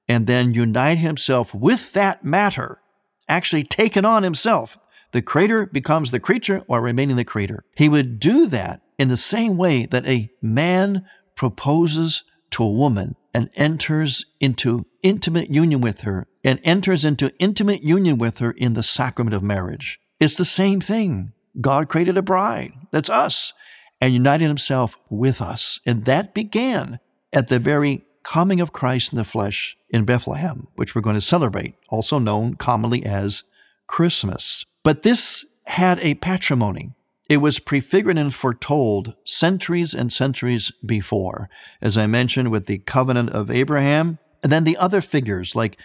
and 0.08 0.26
then 0.26 0.54
unite 0.54 0.98
himself 0.98 1.54
with 1.54 1.92
that 1.92 2.24
matter, 2.24 2.80
actually 3.28 3.64
take 3.64 3.98
it 3.98 4.04
on 4.06 4.22
himself. 4.22 4.78
The 5.12 5.20
creator 5.20 5.66
becomes 5.66 6.10
the 6.10 6.20
creature 6.20 6.62
while 6.66 6.80
remaining 6.80 7.16
the 7.16 7.24
creator. 7.24 7.64
He 7.76 7.90
would 7.90 8.18
do 8.18 8.46
that 8.46 8.80
in 8.98 9.08
the 9.08 9.16
same 9.16 9.56
way 9.56 9.86
that 9.86 10.06
a 10.06 10.30
man 10.40 11.06
proposes 11.34 12.22
to 12.50 12.62
a 12.62 12.70
woman 12.70 13.16
and 13.32 13.50
enters 13.56 14.26
into 14.40 14.86
intimate 15.02 15.50
union 15.50 15.80
with 15.80 16.02
her 16.02 16.26
and 16.44 16.60
enters 16.62 17.04
into 17.04 17.32
intimate 17.38 17.82
union 17.82 18.18
with 18.18 18.38
her 18.38 18.52
in 18.52 18.74
the 18.74 18.82
sacrament 18.82 19.34
of 19.34 19.42
marriage. 19.42 19.98
It's 20.20 20.36
the 20.36 20.44
same 20.44 20.80
thing. 20.80 21.32
God 21.60 21.88
created 21.88 22.16
a 22.16 22.22
bride. 22.22 22.72
That's 22.92 23.10
us 23.10 23.52
and 24.00 24.12
united 24.12 24.46
himself 24.46 24.96
with 25.08 25.40
us. 25.40 25.80
And 25.86 26.04
that 26.04 26.34
began 26.34 27.00
at 27.32 27.48
the 27.48 27.58
very 27.58 28.04
coming 28.22 28.60
of 28.60 28.72
Christ 28.72 29.12
in 29.12 29.18
the 29.18 29.24
flesh 29.24 29.76
in 29.90 30.04
Bethlehem, 30.04 30.68
which 30.74 30.94
we're 30.94 31.02
going 31.02 31.14
to 31.14 31.20
celebrate, 31.20 31.74
also 31.88 32.18
known 32.18 32.54
commonly 32.54 33.04
as 33.04 33.44
Christmas. 33.86 34.64
But 34.82 35.02
this 35.02 35.44
had 35.66 35.98
a 36.00 36.14
patrimony. 36.14 36.92
It 37.28 37.38
was 37.38 37.58
prefigured 37.58 38.18
and 38.18 38.34
foretold 38.34 39.14
centuries 39.24 39.94
and 39.94 40.12
centuries 40.12 40.72
before, 40.84 41.48
as 41.80 41.96
I 41.96 42.06
mentioned, 42.06 42.50
with 42.50 42.66
the 42.66 42.78
covenant 42.78 43.30
of 43.30 43.50
Abraham, 43.50 44.18
and 44.42 44.52
then 44.52 44.64
the 44.64 44.76
other 44.76 45.00
figures 45.00 45.56
like 45.56 45.78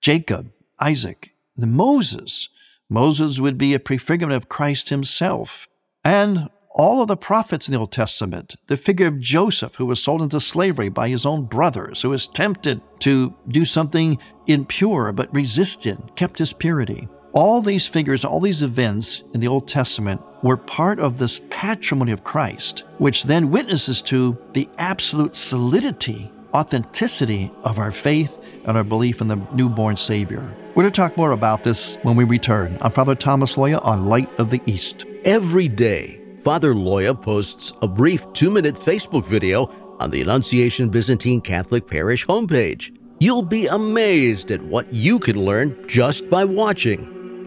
Jacob, 0.00 0.50
Isaac, 0.78 1.30
the 1.56 1.66
Moses. 1.66 2.50
Moses 2.90 3.38
would 3.38 3.56
be 3.56 3.74
a 3.74 3.80
prefigurement 3.80 4.36
of 4.36 4.48
Christ 4.48 4.90
himself. 4.90 5.68
And 6.04 6.48
all 6.74 7.02
of 7.02 7.08
the 7.08 7.16
prophets 7.16 7.66
in 7.66 7.72
the 7.72 7.78
Old 7.78 7.90
Testament, 7.90 8.54
the 8.68 8.76
figure 8.76 9.06
of 9.06 9.18
Joseph, 9.18 9.74
who 9.76 9.86
was 9.86 10.02
sold 10.02 10.22
into 10.22 10.40
slavery 10.40 10.88
by 10.88 11.08
his 11.08 11.26
own 11.26 11.46
brothers, 11.46 12.02
who 12.02 12.10
was 12.10 12.28
tempted 12.28 12.80
to 13.00 13.34
do 13.48 13.64
something 13.64 14.18
impure 14.46 15.12
but 15.12 15.32
resisted, 15.34 15.98
kept 16.14 16.38
his 16.38 16.52
purity. 16.52 17.08
All 17.38 17.62
these 17.62 17.86
figures, 17.86 18.24
all 18.24 18.40
these 18.40 18.62
events 18.62 19.22
in 19.32 19.38
the 19.38 19.46
Old 19.46 19.68
Testament 19.68 20.20
were 20.42 20.56
part 20.56 20.98
of 20.98 21.18
this 21.18 21.40
patrimony 21.50 22.10
of 22.10 22.24
Christ, 22.24 22.82
which 22.98 23.22
then 23.22 23.52
witnesses 23.52 24.02
to 24.10 24.36
the 24.54 24.68
absolute 24.76 25.36
solidity, 25.36 26.32
authenticity 26.52 27.52
of 27.62 27.78
our 27.78 27.92
faith 27.92 28.36
and 28.64 28.76
our 28.76 28.82
belief 28.82 29.20
in 29.20 29.28
the 29.28 29.36
newborn 29.54 29.96
Savior. 29.96 30.42
We're 30.74 30.82
going 30.82 30.92
to 30.92 31.00
talk 31.00 31.16
more 31.16 31.30
about 31.30 31.62
this 31.62 31.94
when 32.02 32.16
we 32.16 32.24
return. 32.24 32.76
I'm 32.80 32.90
Father 32.90 33.14
Thomas 33.14 33.54
Loya 33.54 33.84
on 33.84 34.06
Light 34.06 34.36
of 34.40 34.50
the 34.50 34.60
East. 34.66 35.04
Every 35.22 35.68
day, 35.68 36.20
Father 36.42 36.74
Loya 36.74 37.14
posts 37.22 37.72
a 37.82 37.86
brief 37.86 38.26
two 38.32 38.50
minute 38.50 38.74
Facebook 38.74 39.24
video 39.24 39.72
on 40.00 40.10
the 40.10 40.22
Annunciation 40.22 40.88
Byzantine 40.88 41.40
Catholic 41.40 41.86
Parish 41.86 42.26
homepage. 42.26 42.92
You'll 43.20 43.42
be 43.42 43.68
amazed 43.68 44.50
at 44.50 44.60
what 44.60 44.92
you 44.92 45.20
can 45.20 45.44
learn 45.44 45.86
just 45.86 46.28
by 46.30 46.44
watching. 46.44 47.14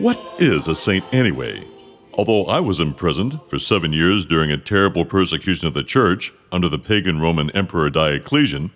What 0.00 0.40
is 0.40 0.66
a 0.66 0.74
saint 0.74 1.04
anyway? 1.12 1.62
Although 2.14 2.46
I 2.46 2.58
was 2.58 2.80
imprisoned 2.80 3.38
for 3.50 3.58
seven 3.58 3.92
years 3.92 4.24
during 4.24 4.50
a 4.50 4.56
terrible 4.56 5.04
persecution 5.04 5.66
of 5.66 5.74
the 5.74 5.84
church 5.84 6.32
under 6.50 6.70
the 6.70 6.78
pagan 6.78 7.20
Roman 7.20 7.50
Emperor 7.50 7.90
Diocletian, 7.90 8.70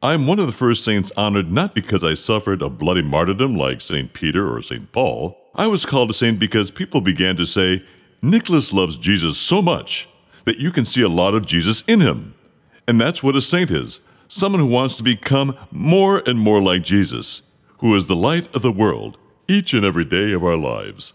I'm 0.00 0.28
one 0.28 0.38
of 0.38 0.46
the 0.46 0.52
first 0.52 0.84
saints 0.84 1.10
honored 1.16 1.50
not 1.50 1.74
because 1.74 2.04
I 2.04 2.14
suffered 2.14 2.62
a 2.62 2.70
bloody 2.70 3.02
martyrdom 3.02 3.56
like 3.56 3.80
St. 3.80 4.12
Peter 4.12 4.48
or 4.48 4.62
St. 4.62 4.92
Paul. 4.92 5.36
I 5.56 5.66
was 5.66 5.84
called 5.84 6.10
a 6.10 6.14
saint 6.14 6.38
because 6.38 6.70
people 6.70 7.00
began 7.00 7.34
to 7.34 7.46
say, 7.46 7.84
Nicholas 8.22 8.72
loves 8.72 8.96
Jesus 8.96 9.36
so 9.38 9.60
much 9.60 10.08
that 10.44 10.58
you 10.58 10.70
can 10.70 10.84
see 10.84 11.02
a 11.02 11.08
lot 11.08 11.34
of 11.34 11.46
Jesus 11.46 11.82
in 11.88 12.00
him. 12.00 12.32
And 12.86 13.00
that's 13.00 13.24
what 13.24 13.34
a 13.34 13.40
saint 13.40 13.72
is 13.72 13.98
someone 14.28 14.60
who 14.60 14.68
wants 14.68 14.94
to 14.98 15.02
become 15.02 15.58
more 15.72 16.22
and 16.26 16.38
more 16.38 16.62
like 16.62 16.84
Jesus, 16.84 17.42
who 17.78 17.92
is 17.96 18.06
the 18.06 18.14
light 18.14 18.54
of 18.54 18.62
the 18.62 18.70
world 18.70 19.16
each 19.50 19.74
and 19.74 19.84
every 19.84 20.04
day 20.04 20.30
of 20.32 20.44
our 20.44 20.56
lives. 20.56 21.12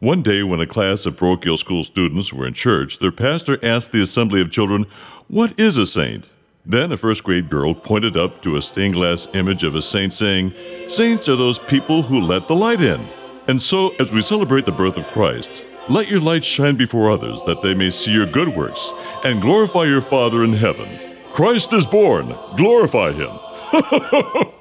One 0.00 0.20
day, 0.20 0.42
when 0.42 0.60
a 0.60 0.66
class 0.66 1.06
of 1.06 1.16
parochial 1.16 1.56
school 1.56 1.84
students 1.84 2.32
were 2.32 2.44
in 2.44 2.52
church, 2.52 2.98
their 2.98 3.12
pastor 3.12 3.64
asked 3.64 3.92
the 3.92 4.02
assembly 4.02 4.40
of 4.40 4.50
children, 4.50 4.86
What 5.28 5.58
is 5.58 5.76
a 5.76 5.86
saint? 5.86 6.26
Then 6.66 6.90
a 6.90 6.96
first 6.96 7.22
grade 7.22 7.48
girl 7.48 7.74
pointed 7.74 8.16
up 8.16 8.42
to 8.42 8.56
a 8.56 8.62
stained 8.62 8.94
glass 8.94 9.28
image 9.34 9.62
of 9.62 9.76
a 9.76 9.82
saint, 9.82 10.12
saying, 10.12 10.52
Saints 10.88 11.28
are 11.28 11.36
those 11.36 11.60
people 11.60 12.02
who 12.02 12.20
let 12.20 12.48
the 12.48 12.56
light 12.56 12.80
in. 12.80 13.08
And 13.46 13.62
so, 13.62 13.94
as 14.00 14.12
we 14.12 14.20
celebrate 14.20 14.66
the 14.66 14.72
birth 14.72 14.96
of 14.96 15.06
Christ, 15.06 15.64
let 15.88 16.10
your 16.10 16.20
light 16.20 16.42
shine 16.42 16.76
before 16.76 17.12
others, 17.12 17.40
that 17.44 17.62
they 17.62 17.72
may 17.72 17.92
see 17.92 18.10
your 18.10 18.26
good 18.26 18.48
works 18.48 18.92
and 19.22 19.40
glorify 19.40 19.84
your 19.84 20.00
Father 20.00 20.42
in 20.42 20.54
heaven. 20.54 21.16
Christ 21.32 21.72
is 21.72 21.86
born. 21.86 22.36
Glorify 22.56 23.12
him. 23.12 24.50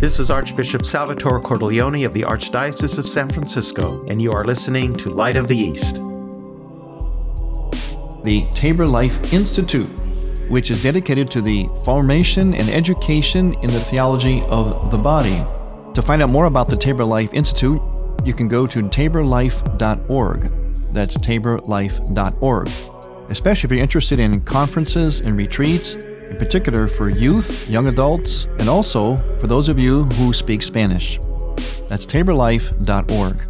this 0.00 0.18
is 0.18 0.30
Archbishop 0.30 0.86
Salvatore 0.86 1.42
Cordileone 1.42 2.06
of 2.06 2.14
the 2.14 2.22
Archdiocese 2.22 2.98
of 2.98 3.06
San 3.06 3.28
Francisco, 3.28 4.02
and 4.06 4.20
you 4.20 4.32
are 4.32 4.46
listening 4.46 4.96
to 4.96 5.10
Light 5.10 5.36
of 5.36 5.46
the 5.46 5.56
East. 5.56 5.96
The 8.24 8.48
Tabor 8.54 8.86
Life 8.86 9.34
Institute, 9.34 9.90
which 10.48 10.70
is 10.70 10.82
dedicated 10.82 11.30
to 11.32 11.42
the 11.42 11.68
formation 11.84 12.54
and 12.54 12.70
education 12.70 13.52
in 13.60 13.66
the 13.66 13.78
theology 13.78 14.42
of 14.48 14.90
the 14.90 14.96
body. 14.96 15.44
To 15.92 16.00
find 16.00 16.22
out 16.22 16.30
more 16.30 16.46
about 16.46 16.70
the 16.70 16.78
Tabor 16.78 17.04
Life 17.04 17.34
Institute, 17.34 17.82
you 18.24 18.32
can 18.32 18.48
go 18.48 18.66
to 18.66 18.82
taborlife.org. 18.82 20.94
That's 20.94 21.18
taborlife.org. 21.18 22.68
Especially 23.28 23.66
if 23.66 23.72
you're 23.72 23.82
interested 23.82 24.18
in 24.18 24.40
conferences 24.40 25.20
and 25.20 25.36
retreats, 25.36 25.98
in 26.30 26.36
particular 26.36 26.88
for 26.88 27.10
youth, 27.10 27.68
young 27.68 27.88
adults, 27.88 28.46
and 28.58 28.68
also 28.68 29.16
for 29.16 29.46
those 29.46 29.68
of 29.68 29.78
you 29.78 30.04
who 30.04 30.32
speak 30.32 30.62
Spanish. 30.62 31.18
That's 31.88 32.06
taborlife.org. 32.06 33.49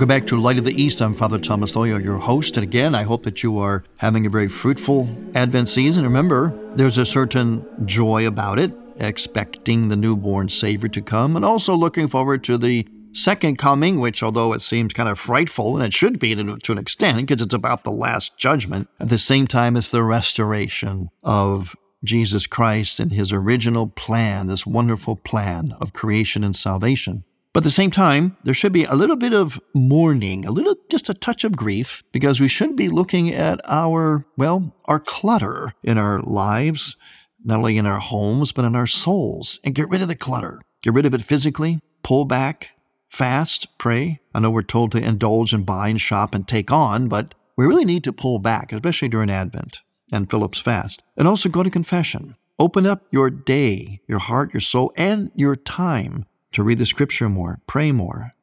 Welcome 0.00 0.16
back 0.16 0.26
to 0.28 0.40
Light 0.40 0.56
of 0.56 0.64
the 0.64 0.82
East. 0.82 1.02
I'm 1.02 1.12
Father 1.12 1.38
Thomas 1.38 1.72
Loya, 1.72 2.02
your 2.02 2.16
host. 2.16 2.56
And 2.56 2.64
again, 2.64 2.94
I 2.94 3.02
hope 3.02 3.22
that 3.24 3.42
you 3.42 3.58
are 3.58 3.84
having 3.98 4.24
a 4.24 4.30
very 4.30 4.48
fruitful 4.48 5.14
Advent 5.34 5.68
season. 5.68 6.04
Remember, 6.04 6.58
there's 6.74 6.96
a 6.96 7.04
certain 7.04 7.66
joy 7.84 8.26
about 8.26 8.58
it, 8.58 8.72
expecting 8.96 9.88
the 9.88 9.96
newborn 9.96 10.48
Savior 10.48 10.88
to 10.88 11.02
come, 11.02 11.36
and 11.36 11.44
also 11.44 11.74
looking 11.74 12.08
forward 12.08 12.42
to 12.44 12.56
the 12.56 12.88
second 13.12 13.58
coming, 13.58 14.00
which, 14.00 14.22
although 14.22 14.54
it 14.54 14.62
seems 14.62 14.94
kind 14.94 15.10
of 15.10 15.18
frightful, 15.18 15.76
and 15.76 15.84
it 15.84 15.92
should 15.92 16.18
be 16.18 16.34
to 16.34 16.72
an 16.72 16.78
extent, 16.78 17.18
because 17.18 17.42
it's 17.42 17.52
about 17.52 17.84
the 17.84 17.92
last 17.92 18.38
judgment, 18.38 18.88
at 18.98 19.10
the 19.10 19.18
same 19.18 19.46
time, 19.46 19.76
it's 19.76 19.90
the 19.90 20.02
restoration 20.02 21.10
of 21.22 21.76
Jesus 22.02 22.46
Christ 22.46 23.00
and 23.00 23.12
his 23.12 23.32
original 23.32 23.86
plan, 23.86 24.46
this 24.46 24.64
wonderful 24.64 25.16
plan 25.16 25.74
of 25.78 25.92
creation 25.92 26.42
and 26.42 26.56
salvation. 26.56 27.24
But 27.60 27.64
at 27.64 27.72
the 27.72 27.72
same 27.72 27.90
time, 27.90 28.38
there 28.42 28.54
should 28.54 28.72
be 28.72 28.84
a 28.84 28.94
little 28.94 29.16
bit 29.16 29.34
of 29.34 29.60
mourning, 29.74 30.46
a 30.46 30.50
little, 30.50 30.76
just 30.88 31.10
a 31.10 31.14
touch 31.14 31.44
of 31.44 31.58
grief, 31.58 32.02
because 32.10 32.40
we 32.40 32.48
should 32.48 32.74
be 32.74 32.88
looking 32.88 33.34
at 33.34 33.60
our, 33.66 34.24
well, 34.38 34.74
our 34.86 34.98
clutter 34.98 35.74
in 35.82 35.98
our 35.98 36.22
lives, 36.22 36.96
not 37.44 37.58
only 37.58 37.76
in 37.76 37.84
our 37.84 37.98
homes, 37.98 38.50
but 38.50 38.64
in 38.64 38.74
our 38.74 38.86
souls, 38.86 39.60
and 39.62 39.74
get 39.74 39.90
rid 39.90 40.00
of 40.00 40.08
the 40.08 40.16
clutter. 40.16 40.62
Get 40.80 40.94
rid 40.94 41.04
of 41.04 41.12
it 41.12 41.22
physically, 41.22 41.80
pull 42.02 42.24
back, 42.24 42.70
fast, 43.10 43.66
pray. 43.76 44.20
I 44.34 44.40
know 44.40 44.48
we're 44.50 44.62
told 44.62 44.92
to 44.92 44.98
indulge 44.98 45.52
and 45.52 45.66
buy 45.66 45.88
and 45.88 46.00
shop 46.00 46.34
and 46.34 46.48
take 46.48 46.72
on, 46.72 47.08
but 47.08 47.34
we 47.58 47.66
really 47.66 47.84
need 47.84 48.04
to 48.04 48.12
pull 48.14 48.38
back, 48.38 48.72
especially 48.72 49.08
during 49.08 49.28
Advent 49.28 49.80
and 50.10 50.30
Philip's 50.30 50.60
fast. 50.60 51.02
And 51.14 51.28
also 51.28 51.50
go 51.50 51.62
to 51.62 51.68
confession. 51.68 52.36
Open 52.58 52.86
up 52.86 53.06
your 53.10 53.28
day, 53.28 54.00
your 54.08 54.18
heart, 54.18 54.54
your 54.54 54.62
soul, 54.62 54.94
and 54.96 55.30
your 55.34 55.56
time 55.56 56.24
to 56.52 56.62
read 56.62 56.78
the 56.78 56.86
scripture 56.86 57.28
more, 57.28 57.60
pray 57.66 57.92
more, 57.92 58.34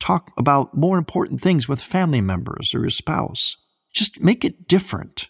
talk 0.00 0.32
about 0.36 0.76
more 0.76 0.98
important 0.98 1.40
things 1.40 1.68
with 1.68 1.80
family 1.80 2.20
members 2.20 2.74
or 2.74 2.80
your 2.80 2.90
spouse. 2.90 3.56
Just 3.92 4.20
make 4.20 4.44
it 4.44 4.66
different. 4.66 5.28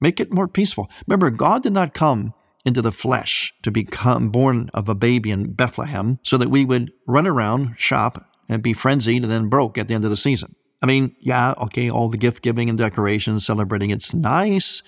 Make 0.00 0.20
it 0.20 0.32
more 0.32 0.48
peaceful. 0.48 0.88
Remember, 1.06 1.30
God 1.30 1.62
did 1.62 1.72
not 1.72 1.94
come 1.94 2.34
into 2.64 2.80
the 2.80 2.92
flesh 2.92 3.52
to 3.62 3.70
become 3.70 4.30
born 4.30 4.70
of 4.72 4.88
a 4.88 4.94
baby 4.94 5.30
in 5.30 5.52
Bethlehem 5.52 6.18
so 6.22 6.38
that 6.38 6.50
we 6.50 6.64
would 6.64 6.92
run 7.06 7.26
around, 7.26 7.74
shop, 7.76 8.30
and 8.48 8.62
be 8.62 8.72
frenzied 8.72 9.22
and 9.22 9.30
then 9.30 9.48
broke 9.48 9.76
at 9.76 9.88
the 9.88 9.94
end 9.94 10.04
of 10.04 10.10
the 10.10 10.16
season. 10.16 10.54
I 10.82 10.86
mean, 10.86 11.14
yeah, 11.20 11.54
okay, 11.58 11.90
all 11.90 12.08
the 12.08 12.16
gift 12.16 12.42
giving 12.42 12.68
and 12.68 12.78
decorations, 12.78 13.46
celebrating, 13.46 13.90
it's 13.90 14.12
nice, 14.12 14.82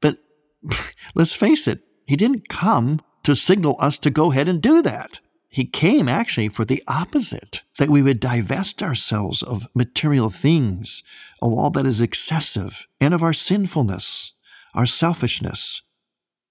but 0.00 0.18
let's 1.14 1.32
face 1.32 1.68
it, 1.68 1.80
He 2.06 2.16
didn't 2.16 2.48
come 2.48 3.00
to 3.24 3.36
signal 3.36 3.76
us 3.80 3.98
to 4.00 4.10
go 4.10 4.30
ahead 4.30 4.48
and 4.48 4.60
do 4.60 4.82
that. 4.82 5.20
He 5.56 5.64
came 5.64 6.06
actually 6.06 6.50
for 6.50 6.66
the 6.66 6.84
opposite, 6.86 7.62
that 7.78 7.88
we 7.88 8.02
would 8.02 8.20
divest 8.20 8.82
ourselves 8.82 9.42
of 9.42 9.66
material 9.74 10.28
things, 10.28 11.02
of 11.40 11.50
all 11.50 11.70
that 11.70 11.86
is 11.86 11.98
excessive, 11.98 12.86
and 13.00 13.14
of 13.14 13.22
our 13.22 13.32
sinfulness, 13.32 14.32
our 14.74 14.84
selfishness, 14.84 15.80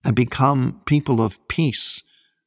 and 0.03 0.15
become 0.15 0.81
people 0.85 1.21
of 1.21 1.37
peace, 1.47 2.01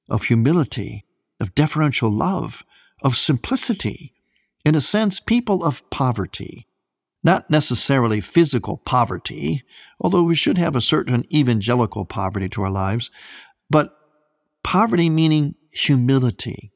of 0.08 0.24
humility, 0.24 1.04
of 1.38 1.54
deferential 1.54 2.10
love, 2.10 2.64
of 3.04 3.16
simplicity, 3.16 4.12
in 4.64 4.74
a 4.74 4.80
sense, 4.80 5.20
people 5.20 5.62
of 5.62 5.88
poverty. 5.90 6.66
Not 7.22 7.48
necessarily 7.48 8.20
physical 8.20 8.78
poverty, 8.78 9.62
although 10.00 10.24
we 10.24 10.34
should 10.34 10.58
have 10.58 10.74
a 10.74 10.80
certain 10.80 11.24
evangelical 11.32 12.04
poverty 12.04 12.48
to 12.48 12.62
our 12.62 12.70
lives, 12.70 13.12
but 13.70 13.92
poverty 14.64 15.08
meaning 15.08 15.54
humility, 15.70 16.72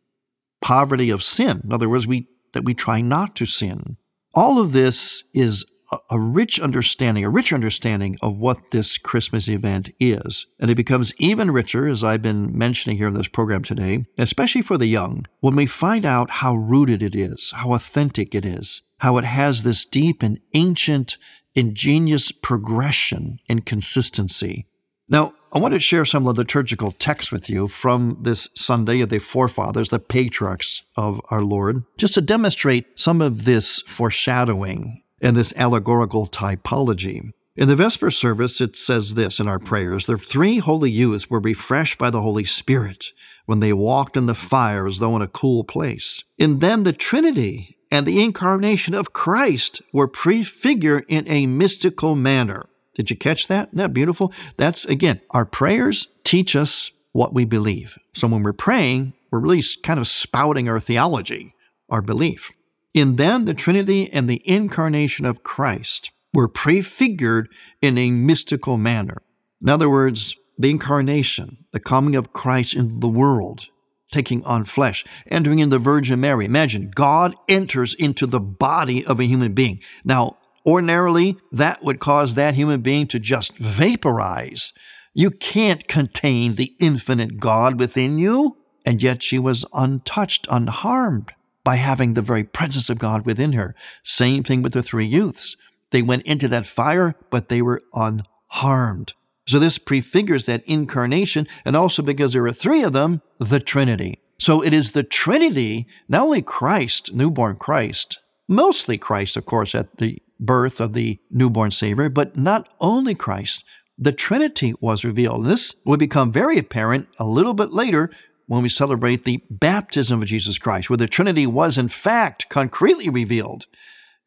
poverty 0.61 1.11
of 1.11 1.23
sin. 1.23 1.63
In 1.65 1.73
other 1.73 1.89
words, 1.89 2.07
we, 2.07 2.29
that 2.53 2.65
we 2.65 2.75
try 2.75 3.01
not 3.01 3.35
to 3.37 3.47
sin. 3.47 3.97
All 4.35 4.59
of 4.59 4.73
this 4.73 5.25
is 5.35 5.65
a, 5.91 5.99
a 6.11 6.19
rich 6.19 6.59
understanding, 6.59 7.25
a 7.25 7.31
rich 7.31 7.53
understanding 7.53 8.17
of 8.23 8.39
what 8.39 8.71
this 8.71 8.99
Christmas 8.99 9.49
event 9.49 9.91
is. 10.01 10.47
And 10.59 10.71
it 10.71 10.75
becomes 10.75 11.13
even 11.19 11.51
richer, 11.51 11.89
as 11.89 12.03
I've 12.03 12.23
been 12.23 12.57
mentioning 12.57 12.97
here 12.97 13.09
in 13.09 13.15
this 13.15 13.29
program 13.29 13.63
today, 13.63 14.07
especially 14.19 14.63
for 14.63 14.79
the 14.79 14.87
young, 14.87 15.27
when 15.41 15.57
we 15.57 15.67
find 15.67 16.05
out 16.05 16.31
how 16.31 16.55
rooted 16.55 17.03
it 17.03 17.15
is, 17.15 17.53
how 17.57 17.75
authentic 17.75 18.35
it 18.35 18.47
is, 18.47 18.83
how 18.99 19.19
it 19.19 19.25
has 19.25 19.63
this 19.63 19.85
deep 19.85 20.23
and 20.23 20.41
ancient, 20.55 21.19
ingenious 21.55 22.33
progression 22.33 23.39
and 23.49 23.67
consistency. 23.67 24.67
Now, 25.13 25.35
I 25.53 25.59
want 25.59 25.75
to 25.75 25.81
share 25.81 26.07
some 26.07 26.27
of 26.27 26.35
the 26.35 26.41
liturgical 26.41 26.93
texts 26.93 27.31
with 27.31 27.51
you 27.51 27.69
from 27.69 28.17
this 28.23 28.49
Sunday 28.55 29.03
of 29.03 29.11
the 29.11 29.19
forefathers, 29.19 29.91
the 29.91 29.99
patriarchs 29.99 30.83
of 30.97 31.21
our 31.31 31.43
Lord, 31.43 31.85
just 31.99 32.15
to 32.15 32.23
demonstrate 32.23 32.87
some 32.99 33.21
of 33.21 33.45
this 33.45 33.83
foreshadowing 33.83 35.03
and 35.21 35.37
this 35.37 35.53
allegorical 35.55 36.27
typology. 36.27 37.31
In 37.55 37.69
the 37.69 37.77
Vesper 37.77 38.11
service, 38.11 38.59
it 38.63 38.75
says 38.75 39.13
this 39.13 39.39
in 39.39 39.47
our 39.47 39.59
prayers 39.59 40.07
The 40.07 40.17
three 40.17 40.61
holy 40.61 40.91
youths 40.91 41.29
were 41.29 41.41
refreshed 41.41 41.99
by 41.99 42.09
the 42.09 42.23
Holy 42.23 42.47
Spirit 42.47 43.09
when 43.45 43.61
they 43.61 43.75
walked 43.75 44.17
in 44.17 44.25
the 44.25 44.35
fire 44.35 44.87
as 44.87 44.99
though 44.99 45.15
in 45.15 45.21
a 45.21 45.29
cool 45.29 45.63
place. 45.63 46.25
In 46.39 46.61
them, 46.61 46.85
the 46.85 46.95
Trinity 46.95 47.77
and 47.91 48.07
the 48.07 48.23
incarnation 48.23 48.95
of 48.95 49.13
Christ 49.13 49.83
were 49.93 50.09
prefigured 50.09 51.05
in 51.07 51.29
a 51.29 51.47
mystical 51.47 52.15
manner. 52.15 52.71
Did 52.95 53.11
you 53.11 53.17
catch 53.17 53.49
that? 53.49 53.69
Isn't 53.69 53.79
that 53.79 53.95
beautiful? 53.95 54.33
That's, 54.57 54.85
again, 54.85 55.21
our 55.31 55.45
prayers 55.45 56.09
teach 56.25 56.55
us 56.55 56.91
what 57.13 57.35
we 57.35 57.45
believe. 57.45 57.99
So 58.15 58.29
when 58.29 58.43
we're 58.43 58.53
praying, 58.53 59.15
we're 59.31 59.39
really 59.39 59.65
kind 59.83 59.99
of 59.99 60.09
spouting 60.09 60.69
our 60.69 60.81
theology, 60.81 61.55
our 61.89 62.03
belief. 62.03 62.51
In 62.95 63.17
them, 63.17 63.47
the 63.47 63.55
Trinity 63.55 64.13
and 64.13 64.29
the 64.29 64.43
incarnation 64.45 65.25
of 65.25 65.43
Christ 65.43 66.11
were 66.35 66.49
prefigured 66.49 67.49
in 67.81 67.97
a 67.97 68.11
mystical 68.11 68.77
manner. 68.77 69.23
In 69.63 69.71
other 69.71 69.89
words, 69.89 70.37
the 70.59 70.71
incarnation, 70.71 71.65
the 71.73 71.81
coming 71.81 72.15
of 72.15 72.33
Christ 72.33 72.75
into 72.75 73.01
the 73.01 73.09
world, 73.09 73.69
taking 74.11 74.45
on 74.45 74.65
flesh, 74.65 75.05
entering 75.31 75.59
in 75.59 75.71
the 75.71 75.79
Virgin 75.79 76.21
Mary. 76.21 76.45
Imagine 76.45 76.91
God 76.95 77.35
enters 77.49 77.95
into 77.95 78.27
the 78.27 78.41
body 78.41 79.05
of 79.05 79.19
a 79.19 79.25
human 79.25 79.55
being. 79.55 79.81
Now, 80.05 80.37
Ordinarily, 80.65 81.37
that 81.51 81.83
would 81.83 82.01
cause 82.01 82.35
that 82.35 82.55
human 82.55 82.81
being 82.81 83.07
to 83.09 83.19
just 83.19 83.57
vaporize. 83.59 84.73
You 85.15 85.31
can't 85.31 85.89
contain 85.89 86.55
the 86.55 86.75
infinite 86.79 87.39
God 87.39 87.79
within 87.79 88.19
you. 88.19 88.57
And 88.85 89.03
yet 89.03 89.23
she 89.23 89.39
was 89.39 89.65
untouched, 89.73 90.47
unharmed 90.51 91.33
by 91.65 91.77
having 91.77 92.15
the 92.15 92.23
very 92.23 92.45
presence 92.45 92.91
of 92.91 92.99
God 92.99 93.25
within 93.25 93.53
her. 93.53 93.75
Same 94.03 94.43
thing 94.43 94.63
with 94.63 94.73
the 94.73 94.83
three 94.83 95.07
youths. 95.07 95.57
They 95.91 96.03
went 96.03 96.27
into 96.27 96.49
that 96.49 96.67
fire, 96.67 97.15
but 97.31 97.49
they 97.49 97.63
were 97.63 97.83
unharmed. 97.95 99.13
So 99.47 99.59
this 99.59 99.79
prefigures 99.79 100.47
that 100.47 100.65
incarnation, 100.67 101.47
and 101.65 101.77
also 101.77 102.03
because 102.03 102.33
there 102.33 102.47
are 102.47 102.53
three 102.53 102.83
of 102.83 102.93
them, 102.93 103.23
the 103.39 103.61
Trinity. 103.61 104.21
So 104.39 104.63
it 104.63 104.73
is 104.73 104.93
the 104.93 105.03
Trinity, 105.03 105.87
not 106.09 106.23
only 106.23 106.43
Christ, 106.43 107.13
newborn 107.13 107.57
Christ, 107.57 108.19
mostly 108.49 108.99
Christ, 108.99 109.37
of 109.37 109.47
course, 109.47 109.75
at 109.75 109.99
the 109.99 110.21
birth 110.47 110.81
of 110.81 110.93
the 110.93 111.19
newborn 111.31 111.71
Savior, 111.71 112.09
but 112.09 112.37
not 112.37 112.69
only 112.81 113.15
Christ, 113.15 113.65
the 113.99 114.13
Trinity 114.13 114.75
was 114.81 115.05
revealed. 115.05 115.43
And 115.43 115.51
this 115.51 115.77
will 115.85 115.97
become 115.97 116.33
very 116.33 116.59
apparent 116.59 117.09
a 117.19 117.25
little 117.25 117.55
bit 117.55 117.73
later 117.73 118.11
when 118.47 118.63
we 118.63 118.69
celebrate 118.69 119.25
the 119.25 119.43
baptism 119.49 120.21
of 120.21 120.29
Jesus 120.29 120.59
Christ, 120.59 120.91
where 120.91 120.97
the 120.97 121.07
Trinity 121.07 121.47
was 121.47 121.79
in 121.79 121.89
fact 121.89 122.49
concretely 122.49 123.09
revealed. 123.09 123.67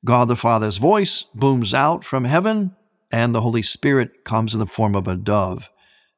God 0.03 0.27
the 0.27 0.35
Father's 0.35 0.77
voice 0.77 1.25
booms 1.33 1.73
out 1.73 2.05
from 2.05 2.25
heaven, 2.25 2.75
and 3.11 3.33
the 3.33 3.41
Holy 3.41 3.61
Spirit 3.61 4.23
comes 4.23 4.53
in 4.53 4.59
the 4.59 4.65
form 4.65 4.95
of 4.95 5.07
a 5.07 5.15
dove 5.15 5.69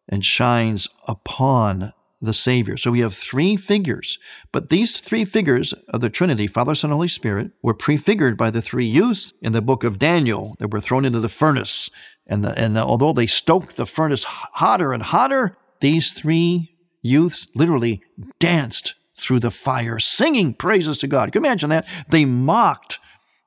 and 0.07 0.23
shines 0.23 0.87
upon 1.07 1.93
the 2.19 2.33
Savior. 2.33 2.77
So 2.77 2.91
we 2.91 3.01
have 3.01 3.13
three 3.13 3.55
figures, 3.55 4.17
but 4.51 4.69
these 4.69 4.99
three 4.99 5.23
figures 5.23 5.73
of 5.89 6.01
the 6.01 6.09
Trinity, 6.09 6.47
Father, 6.47 6.73
Son, 6.73 6.91
Holy 6.91 7.07
Spirit, 7.07 7.51
were 7.61 7.73
prefigured 7.73 8.37
by 8.37 8.49
the 8.49 8.61
three 8.61 8.87
youths 8.87 9.33
in 9.41 9.53
the 9.53 9.61
book 9.61 9.83
of 9.83 9.99
Daniel 9.99 10.55
that 10.59 10.71
were 10.71 10.81
thrown 10.81 11.05
into 11.05 11.19
the 11.19 11.29
furnace. 11.29 11.89
And, 12.25 12.43
the, 12.43 12.57
and 12.57 12.75
the, 12.75 12.81
although 12.81 13.13
they 13.13 13.27
stoked 13.27 13.77
the 13.77 13.85
furnace 13.85 14.23
hotter 14.23 14.93
and 14.93 15.03
hotter, 15.03 15.57
these 15.79 16.13
three 16.13 16.75
youths 17.01 17.47
literally 17.55 18.01
danced 18.39 18.95
through 19.15 19.39
the 19.39 19.51
fire, 19.51 19.99
singing 19.99 20.53
praises 20.53 20.97
to 20.99 21.07
God. 21.07 21.31
Can 21.31 21.43
you 21.43 21.47
imagine 21.47 21.69
that? 21.69 21.87
They 22.09 22.25
mocked 22.25 22.99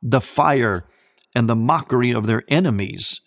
the 0.02 0.20
fire 0.20 0.86
and 1.34 1.48
the 1.48 1.56
mockery 1.56 2.12
of 2.12 2.26
their 2.26 2.44
enemies 2.48 3.20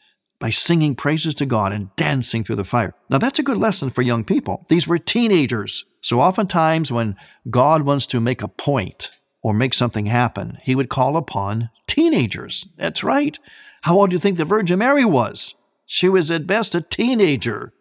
by 0.44 0.50
singing 0.50 0.94
praises 0.94 1.34
to 1.34 1.46
God 1.46 1.72
and 1.72 1.96
dancing 1.96 2.44
through 2.44 2.58
the 2.58 2.66
fire. 2.66 2.94
Now, 3.10 3.18
that's 3.18 3.40
a 3.40 3.44
good 3.44 3.56
lesson 3.56 3.90
for 3.90 4.02
young 4.02 4.26
people. 4.26 4.66
These 4.68 4.86
were 4.86 4.98
teenagers. 4.98 5.86
So, 6.02 6.20
oftentimes, 6.20 6.92
when 6.92 7.16
God 7.50 7.84
wants 7.84 8.06
to 8.08 8.20
make 8.20 8.42
a 8.42 8.50
point 8.50 9.10
or 9.42 9.54
make 9.54 9.74
something 9.74 10.08
happen, 10.08 10.58
he 10.62 10.76
would 10.76 10.90
call 10.90 11.16
upon 11.16 11.70
teenagers. 11.88 12.68
That's 12.76 13.06
right. 13.06 13.40
How 13.84 13.98
old 13.98 14.10
do 14.10 14.18
you 14.18 14.20
think 14.20 14.38
the 14.38 14.44
Virgin 14.44 14.80
Mary 14.80 15.06
was? 15.06 15.56
She 15.86 16.10
was 16.10 16.30
at 16.30 16.46
best 16.46 16.76
a 16.76 16.82
teenager 16.82 17.72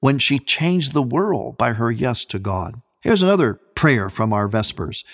when 0.00 0.18
she 0.18 0.40
changed 0.40 0.94
the 0.94 1.02
world 1.02 1.56
by 1.56 1.74
her 1.74 1.92
yes 1.92 2.24
to 2.24 2.40
God. 2.40 2.82
Here's 3.00 3.22
another 3.22 3.60
prayer 3.76 4.10
from 4.10 4.32
our 4.32 4.48
Vespers 4.48 5.04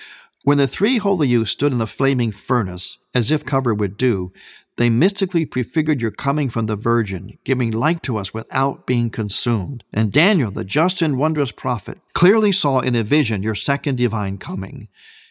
When 0.44 0.58
the 0.58 0.68
three 0.68 0.98
holy 0.98 1.28
youths 1.28 1.52
stood 1.52 1.72
in 1.72 1.78
the 1.78 1.86
flaming 1.86 2.30
furnace, 2.30 2.98
as 3.14 3.30
if 3.30 3.46
covered 3.46 3.80
with 3.80 3.96
dew, 3.96 4.30
they 4.76 4.90
mystically 4.90 5.46
prefigured 5.46 6.02
your 6.02 6.10
coming 6.10 6.50
from 6.50 6.66
the 6.66 6.76
Virgin, 6.76 7.38
giving 7.44 7.70
light 7.70 8.02
to 8.02 8.18
us 8.18 8.34
without 8.34 8.86
being 8.86 9.08
consumed. 9.08 9.84
And 9.90 10.12
Daniel, 10.12 10.50
the 10.50 10.62
just 10.62 11.00
and 11.00 11.16
wondrous 11.16 11.50
prophet, 11.50 11.96
clearly 12.12 12.52
saw 12.52 12.80
in 12.80 12.94
a 12.94 13.02
vision 13.02 13.42
your 13.42 13.54
second 13.54 13.96
divine 13.96 14.36
coming. 14.36 14.88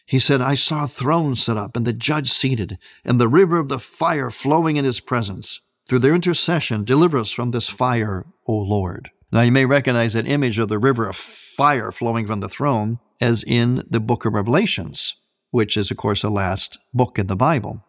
He 0.08 0.18
said, 0.18 0.42
I 0.42 0.56
saw 0.56 0.86
a 0.86 0.88
throne 0.88 1.36
set 1.36 1.58
up, 1.58 1.78
and 1.78 1.86
the 1.86 1.94
judge 1.94 2.32
seated, 2.32 2.80
and 3.06 3.22
the 3.22 3.28
river 3.28 3.60
of 3.60 3.70
the 3.70 3.80
fire 3.80 4.32
flowing 4.32 4.78
in 4.78 4.86
his 4.86 5.00
presence. 5.00 5.60
Through 5.88 6.00
their 6.00 6.16
intercession, 6.16 6.86
deliver 6.86 7.20
us 7.20 7.30
from 7.30 7.52
this 7.52 7.70
fire, 7.70 8.26
O 8.48 8.54
Lord. 8.54 9.12
Now 9.32 9.42
you 9.42 9.52
may 9.52 9.66
recognize 9.66 10.14
that 10.14 10.28
image 10.28 10.58
of 10.58 10.70
the 10.70 10.80
river 10.80 11.08
of 11.08 11.16
fire 11.16 11.92
flowing 11.92 12.26
from 12.26 12.40
the 12.40 12.50
throne 12.50 13.00
as 13.24 13.42
in 13.42 13.86
the 13.90 14.02
book 14.02 14.26
of 14.26 14.34
Revelations, 14.34 15.16
which 15.50 15.78
is, 15.78 15.90
of 15.90 15.96
course, 15.96 16.24
the 16.24 16.30
last 16.30 16.78
book 16.94 17.18
in 17.18 17.28
the 17.28 17.38
Bible. 17.38 17.82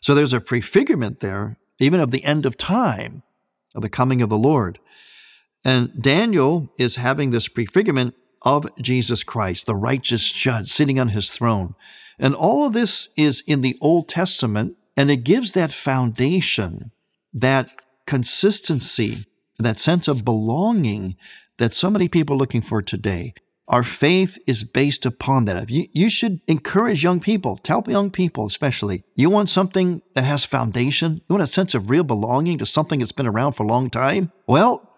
So 0.00 0.16
there's 0.16 0.32
a 0.32 0.40
prefigurement 0.40 1.20
there, 1.20 1.58
even 1.78 2.00
of 2.00 2.10
the 2.10 2.24
end 2.24 2.44
of 2.44 2.56
time, 2.56 3.22
of 3.72 3.82
the 3.82 3.88
coming 3.88 4.20
of 4.20 4.30
the 4.30 4.36
Lord. 4.36 4.80
And 5.64 6.02
Daniel 6.02 6.72
is 6.76 6.96
having 6.96 7.30
this 7.30 7.46
prefigurement 7.46 8.14
of 8.42 8.68
Jesus 8.82 9.22
Christ, 9.22 9.66
the 9.66 9.76
righteous 9.76 10.32
judge 10.32 10.68
sitting 10.68 10.98
on 10.98 11.10
his 11.10 11.30
throne. 11.30 11.76
And 12.18 12.34
all 12.34 12.66
of 12.66 12.72
this 12.72 13.10
is 13.16 13.44
in 13.46 13.60
the 13.60 13.78
Old 13.80 14.08
Testament, 14.08 14.76
and 14.96 15.08
it 15.08 15.18
gives 15.18 15.52
that 15.52 15.70
foundation, 15.70 16.90
that 17.32 17.70
consistency, 18.06 19.24
that 19.56 19.78
sense 19.78 20.08
of 20.08 20.24
belonging 20.24 21.14
that 21.58 21.74
so 21.74 21.90
many 21.90 22.08
people 22.08 22.34
are 22.34 22.40
looking 22.40 22.62
for 22.62 22.82
today. 22.82 23.34
Our 23.70 23.84
faith 23.84 24.36
is 24.48 24.64
based 24.64 25.06
upon 25.06 25.44
that. 25.44 25.70
You, 25.70 25.86
you 25.92 26.10
should 26.10 26.40
encourage 26.48 27.04
young 27.04 27.20
people, 27.20 27.56
tell 27.56 27.84
young 27.86 28.10
people 28.10 28.44
especially, 28.44 29.04
you 29.14 29.30
want 29.30 29.48
something 29.48 30.02
that 30.16 30.24
has 30.24 30.44
foundation? 30.44 31.22
You 31.28 31.34
want 31.34 31.44
a 31.44 31.46
sense 31.46 31.72
of 31.72 31.88
real 31.88 32.02
belonging 32.02 32.58
to 32.58 32.66
something 32.66 32.98
that's 32.98 33.12
been 33.12 33.28
around 33.28 33.52
for 33.52 33.62
a 33.62 33.68
long 33.68 33.88
time? 33.88 34.32
Well, 34.48 34.90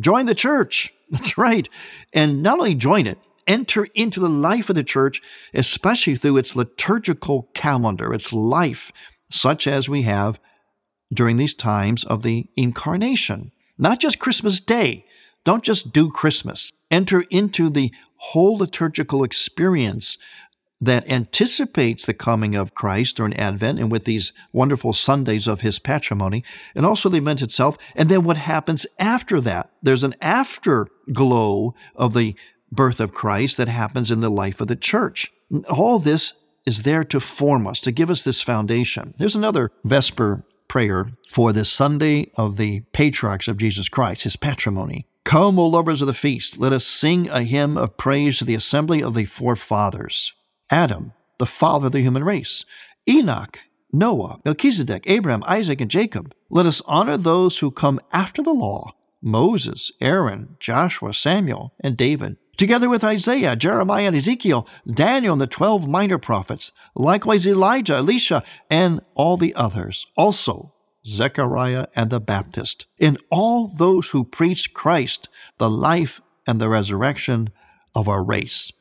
join 0.00 0.26
the 0.26 0.34
church. 0.34 0.92
That's 1.10 1.38
right. 1.38 1.68
And 2.12 2.42
not 2.42 2.58
only 2.58 2.74
join 2.74 3.06
it, 3.06 3.18
enter 3.46 3.84
into 3.94 4.18
the 4.18 4.28
life 4.28 4.68
of 4.68 4.74
the 4.74 4.82
church, 4.82 5.22
especially 5.54 6.16
through 6.16 6.38
its 6.38 6.56
liturgical 6.56 7.48
calendar, 7.54 8.12
its 8.12 8.32
life, 8.32 8.90
such 9.30 9.68
as 9.68 9.88
we 9.88 10.02
have 10.02 10.40
during 11.14 11.36
these 11.36 11.54
times 11.54 12.04
of 12.04 12.24
the 12.24 12.46
incarnation. 12.56 13.52
Not 13.78 14.00
just 14.00 14.18
Christmas 14.18 14.58
Day. 14.58 15.06
Don't 15.48 15.64
just 15.64 15.94
do 15.94 16.10
Christmas. 16.10 16.72
Enter 16.90 17.22
into 17.30 17.70
the 17.70 17.90
whole 18.16 18.58
liturgical 18.58 19.24
experience 19.24 20.18
that 20.78 21.08
anticipates 21.08 22.04
the 22.04 22.12
coming 22.12 22.54
of 22.54 22.74
Christ 22.74 23.16
during 23.16 23.34
Advent 23.34 23.78
and 23.78 23.90
with 23.90 24.04
these 24.04 24.34
wonderful 24.52 24.92
Sundays 24.92 25.46
of 25.46 25.62
his 25.62 25.78
patrimony, 25.78 26.44
and 26.74 26.84
also 26.84 27.08
the 27.08 27.16
event 27.16 27.40
itself, 27.40 27.78
and 27.96 28.10
then 28.10 28.24
what 28.24 28.36
happens 28.36 28.84
after 28.98 29.40
that. 29.40 29.70
There's 29.82 30.04
an 30.04 30.16
afterglow 30.20 31.74
of 31.96 32.12
the 32.12 32.34
birth 32.70 33.00
of 33.00 33.14
Christ 33.14 33.56
that 33.56 33.68
happens 33.68 34.10
in 34.10 34.20
the 34.20 34.28
life 34.28 34.60
of 34.60 34.68
the 34.68 34.76
church. 34.76 35.32
All 35.70 35.98
this 35.98 36.34
is 36.66 36.82
there 36.82 37.04
to 37.04 37.20
form 37.20 37.66
us, 37.66 37.80
to 37.80 37.90
give 37.90 38.10
us 38.10 38.22
this 38.22 38.42
foundation. 38.42 39.14
There's 39.16 39.34
another 39.34 39.72
Vesper 39.82 40.44
prayer 40.68 41.12
for 41.26 41.54
this 41.54 41.72
Sunday 41.72 42.30
of 42.34 42.58
the 42.58 42.80
patriarchs 42.92 43.48
of 43.48 43.56
Jesus 43.56 43.88
Christ, 43.88 44.24
his 44.24 44.36
patrimony. 44.36 45.06
Come, 45.28 45.58
O 45.58 45.66
lovers 45.66 46.00
of 46.00 46.06
the 46.06 46.14
feast, 46.14 46.56
let 46.56 46.72
us 46.72 46.86
sing 46.86 47.28
a 47.28 47.42
hymn 47.42 47.76
of 47.76 47.98
praise 47.98 48.38
to 48.38 48.46
the 48.46 48.54
assembly 48.54 49.02
of 49.02 49.12
the 49.12 49.26
forefathers. 49.26 50.32
Adam, 50.70 51.12
the 51.36 51.44
father 51.44 51.88
of 51.88 51.92
the 51.92 52.00
human 52.00 52.24
race. 52.24 52.64
Enoch, 53.06 53.58
Noah, 53.92 54.40
Melchizedek, 54.46 55.04
Abraham, 55.06 55.44
Isaac, 55.46 55.82
and 55.82 55.90
Jacob. 55.90 56.32
Let 56.48 56.64
us 56.64 56.80
honor 56.86 57.18
those 57.18 57.58
who 57.58 57.70
come 57.70 58.00
after 58.10 58.42
the 58.42 58.54
law 58.54 58.94
Moses, 59.20 59.92
Aaron, 60.00 60.56
Joshua, 60.60 61.12
Samuel, 61.12 61.74
and 61.84 61.94
David. 61.94 62.38
Together 62.56 62.88
with 62.88 63.04
Isaiah, 63.04 63.54
Jeremiah, 63.54 64.06
and 64.06 64.16
Ezekiel, 64.16 64.66
Daniel, 64.90 65.34
and 65.34 65.42
the 65.42 65.46
twelve 65.46 65.86
minor 65.86 66.16
prophets, 66.16 66.72
likewise 66.94 67.46
Elijah, 67.46 67.96
Elisha, 67.96 68.42
and 68.70 69.02
all 69.14 69.36
the 69.36 69.54
others. 69.54 70.06
Also, 70.16 70.72
Zechariah, 71.06 71.86
and 71.94 72.10
the 72.10 72.20
Baptist, 72.20 72.86
in 72.98 73.18
all 73.30 73.68
those 73.68 74.10
who 74.10 74.24
preach 74.24 74.74
Christ, 74.74 75.28
the 75.58 75.70
life 75.70 76.20
and 76.46 76.60
the 76.60 76.68
resurrection 76.68 77.50
of 77.94 78.08
our 78.08 78.22
race. 78.22 78.72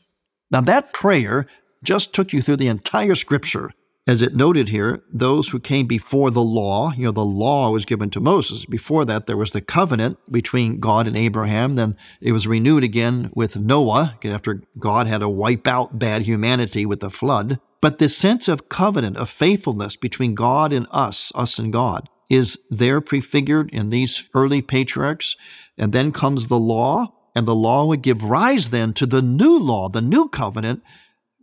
Now, 0.51 0.61
that 0.61 0.93
prayer 0.93 1.47
just 1.83 2.13
took 2.13 2.33
you 2.33 2.41
through 2.41 2.57
the 2.57 2.67
entire 2.67 3.15
scripture. 3.15 3.71
As 4.07 4.21
it 4.21 4.35
noted 4.35 4.69
here, 4.69 5.03
those 5.11 5.49
who 5.49 5.59
came 5.59 5.85
before 5.85 6.31
the 6.31 6.41
law, 6.41 6.93
you 6.95 7.05
know, 7.05 7.11
the 7.11 7.25
law 7.25 7.71
was 7.71 7.83
given 7.83 8.09
to 8.11 8.21
Moses. 8.21 8.63
Before 8.63 9.03
that, 9.03 9.27
there 9.27 9.35
was 9.35 9.51
the 9.51 9.59
covenant 9.59 10.17
between 10.31 10.79
God 10.79 11.07
and 11.07 11.17
Abraham. 11.17 11.75
Then 11.75 11.97
it 12.21 12.31
was 12.31 12.47
renewed 12.47 12.85
again 12.85 13.31
with 13.35 13.57
Noah, 13.57 14.17
after 14.23 14.63
God 14.79 15.07
had 15.07 15.19
to 15.19 15.27
wipe 15.27 15.67
out 15.67 15.99
bad 15.99 16.21
humanity 16.21 16.85
with 16.85 17.01
the 17.01 17.09
flood. 17.09 17.59
But 17.81 17.99
this 17.99 18.17
sense 18.17 18.47
of 18.47 18.69
covenant, 18.69 19.17
of 19.17 19.29
faithfulness 19.29 19.95
between 19.95 20.35
God 20.35 20.73
and 20.73 20.87
us, 20.91 21.31
us 21.35 21.59
and 21.59 21.71
God, 21.71 22.09
is 22.29 22.59
there 22.69 23.01
prefigured 23.01 23.69
in 23.71 23.89
these 23.89 24.29
early 24.33 24.61
patriarchs. 24.61 25.35
And 25.77 25.93
then 25.93 26.11
comes 26.11 26.47
the 26.47 26.59
law, 26.59 27.13
and 27.35 27.47
the 27.47 27.55
law 27.55 27.85
would 27.85 28.01
give 28.01 28.23
rise 28.23 28.69
then 28.71 28.93
to 28.93 29.05
the 29.05 29.21
new 29.21 29.57
law, 29.57 29.89
the 29.89 30.01
new 30.01 30.27
covenant, 30.27 30.81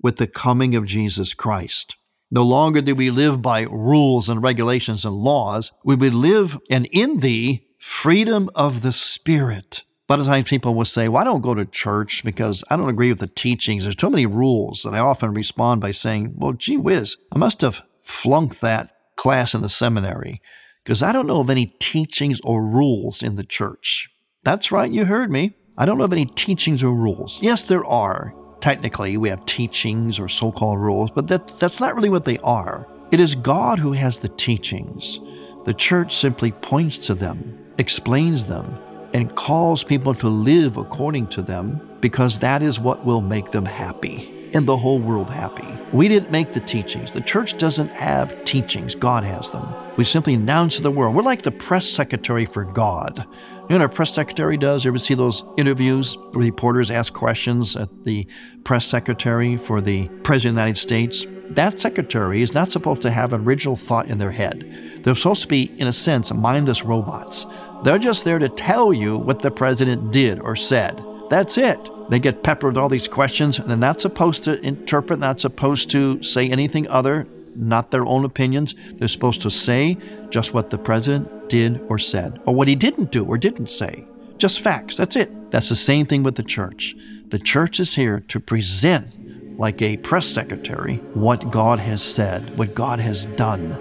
with 0.03 0.17
the 0.17 0.27
coming 0.27 0.75
of 0.75 0.87
Jesus 0.87 1.35
Christ. 1.35 1.97
No 2.31 2.43
longer 2.43 2.83
do 2.83 2.95
we 2.95 3.11
live 3.11 3.41
by 3.41 3.63
rules 3.63 4.29
and 4.29 4.43
regulations 4.43 5.05
and 5.05 5.15
laws. 5.15 5.71
We 5.85 5.95
would 5.95 6.15
live 6.15 6.59
and 6.69 6.87
in 6.87 7.21
thee 7.21 7.69
freedom 7.79 8.51
of 8.55 8.83
the 8.83 8.93
Spirit. 8.93 9.85
A 10.07 10.13
lot 10.13 10.21
of 10.21 10.27
times 10.27 10.51
people 10.51 10.75
will 10.75 10.85
say, 10.85 11.09
Well, 11.09 11.23
I 11.23 11.25
don't 11.25 11.41
go 11.41 11.55
to 11.55 11.65
church 11.65 12.23
because 12.25 12.63
I 12.69 12.77
don't 12.77 12.91
agree 12.91 13.09
with 13.09 13.21
the 13.21 13.27
teachings. 13.27 13.85
There's 13.85 13.97
too 13.97 14.11
many 14.11 14.27
rules. 14.27 14.85
And 14.85 14.95
I 14.95 14.99
often 14.99 15.33
respond 15.33 15.81
by 15.81 15.93
saying, 15.93 16.35
Well, 16.37 16.53
gee 16.53 16.77
whiz, 16.77 17.17
I 17.33 17.39
must 17.39 17.63
have 17.63 17.81
flunked 18.03 18.61
that 18.61 18.91
class 19.17 19.55
in 19.55 19.63
the 19.63 19.69
seminary 19.71 20.43
because 20.83 21.03
I 21.03 21.13
don't 21.13 21.27
know 21.27 21.41
of 21.41 21.49
any 21.49 21.75
teachings 21.79 22.39
or 22.45 22.63
rules 22.63 23.23
in 23.23 23.37
the 23.37 23.45
church. 23.45 24.11
That's 24.43 24.71
right, 24.71 24.91
you 24.91 25.07
heard 25.07 25.31
me. 25.31 25.55
I 25.79 25.87
don't 25.87 25.97
know 25.97 26.05
of 26.05 26.13
any 26.13 26.27
teachings 26.27 26.83
or 26.83 26.95
rules. 26.95 27.41
Yes, 27.43 27.65
there 27.65 27.85
are. 27.87 28.35
Technically, 28.61 29.17
we 29.17 29.31
have 29.31 29.47
teachings 29.47 30.19
or 30.19 30.29
so 30.29 30.53
called 30.53 30.81
rules, 30.81 31.11
but 31.13 31.29
that, 31.29 31.59
that's 31.59 31.81
not 31.81 31.95
really 31.95 32.11
what 32.11 32.27
they 32.27 32.39
are. 32.39 32.87
It 33.11 33.21
is 33.21 33.35
God 33.35 33.79
who 33.79 33.93
has 33.93 34.19
the 34.19 34.29
teachings. 34.29 35.19
The 35.65 35.75
church 35.75 36.17
simply 36.17 36.53
points 36.53 36.99
to 37.07 37.15
them, 37.15 37.59
explains 37.79 38.45
them, 38.45 38.79
and 39.15 39.35
calls 39.37 39.85
people 39.85 40.15
to 40.17 40.29
live 40.29 40.77
according 40.77 41.29
to 41.29 41.41
them 41.41 41.81
because 42.01 42.41
that 42.41 42.63
is 42.63 42.79
what 42.79 43.07
will 43.07 43.23
make 43.23 43.53
them 43.53 43.65
happy 43.65 44.31
and 44.55 44.69
the 44.69 44.77
whole 44.77 45.01
world 45.01 45.31
happy. 45.31 45.67
We 45.93 46.07
didn't 46.07 46.31
make 46.31 46.53
the 46.53 46.61
teachings. 46.61 47.13
The 47.13 47.21
church 47.21 47.59
doesn't 47.59 47.91
have 47.91 48.45
teachings, 48.45 48.95
God 48.95 49.25
has 49.25 49.51
them. 49.51 49.67
We 49.97 50.05
simply 50.05 50.35
announce 50.35 50.77
to 50.77 50.83
the 50.83 50.91
world. 50.91 51.15
We're 51.15 51.23
like 51.23 51.43
the 51.43 51.51
press 51.51 51.89
secretary 51.89 52.47
for 52.47 52.65
God. 52.65 53.19
You 53.19 53.71
know 53.71 53.77
what 53.77 53.81
our 53.81 53.89
press 53.89 54.15
secretary 54.15 54.57
does? 54.57 54.85
You 54.85 54.91
ever 54.91 54.99
see 54.99 55.15
those 55.15 55.43
interviews 55.57 56.17
where 56.33 56.45
reporters 56.45 56.91
ask 56.91 57.13
questions 57.13 57.77
at 57.77 57.89
the 58.05 58.27
press 58.63 58.87
secretary 58.87 59.57
for 59.57 59.81
the 59.81 60.09
President 60.23 60.53
of 60.53 60.57
the 60.57 60.61
United 60.61 60.81
States? 60.81 61.27
That 61.51 61.79
secretary 61.79 62.43
is 62.43 62.55
not 62.55 62.71
supposed 62.71 63.03
to 63.03 63.11
have 63.11 63.33
an 63.33 63.43
original 63.43 63.77
thought 63.77 64.09
in 64.09 64.19
their 64.19 64.33
head. 64.33 65.01
They're 65.03 65.15
supposed 65.15 65.43
to 65.43 65.49
be, 65.49 65.71
in 65.79 65.87
a 65.87 65.93
sense, 65.93 66.33
mindless 66.33 66.83
robots. 66.83 67.47
They're 67.83 67.99
just 67.99 68.25
there 68.25 68.39
to 68.39 68.49
tell 68.49 68.93
you 68.93 69.17
what 69.17 69.41
the 69.41 69.51
president 69.51 70.13
did 70.13 70.39
or 70.41 70.57
said. 70.57 71.03
That's 71.31 71.59
it. 71.59 71.79
They 72.11 72.19
get 72.19 72.43
peppered 72.43 72.75
with 72.75 72.79
all 72.79 72.89
these 72.89 73.09
questions, 73.09 73.59
and 73.59 73.69
they're 73.69 73.77
not 73.77 74.01
supposed 74.01 74.45
to 74.45 74.61
interpret, 74.61 75.19
not 75.19 75.41
supposed 75.41 75.91
to 75.91 76.23
say 76.23 76.49
anything 76.49 76.87
other, 76.89 77.27
not 77.57 77.91
their 77.91 78.05
own 78.07 78.25
opinions. 78.25 78.75
They're 78.93 79.09
supposed 79.09 79.43
to 79.43 79.51
say 79.51 79.97
just 80.31 80.53
what 80.53 80.71
the 80.71 80.79
president 80.79 81.49
did 81.49 81.81
or 81.89 81.99
said, 81.99 82.41
or 82.47 82.55
what 82.55 82.69
he 82.69 82.75
didn't 82.75 83.11
do 83.11 83.25
or 83.25 83.39
didn't 83.39 83.69
say. 83.69 84.05
Just 84.39 84.61
facts. 84.61 84.97
That's 84.97 85.17
it. 85.17 85.51
That's 85.51 85.69
the 85.69 85.77
same 85.77 86.07
thing 86.07 86.23
with 86.23 86.35
the 86.35 86.43
church. 86.43 86.97
The 87.29 87.39
church 87.39 87.81
is 87.81 87.95
here 87.95 88.21
to 88.29 88.41
present, 88.41 89.59
like 89.59 89.81
a 89.81 89.97
press 89.99 90.27
secretary, 90.27 90.97
what 91.15 91.51
God 91.51 91.79
has 91.79 92.03
said, 92.03 92.57
what 92.59 92.75
God 92.75 93.01
has 93.01 93.27
done, 93.27 93.79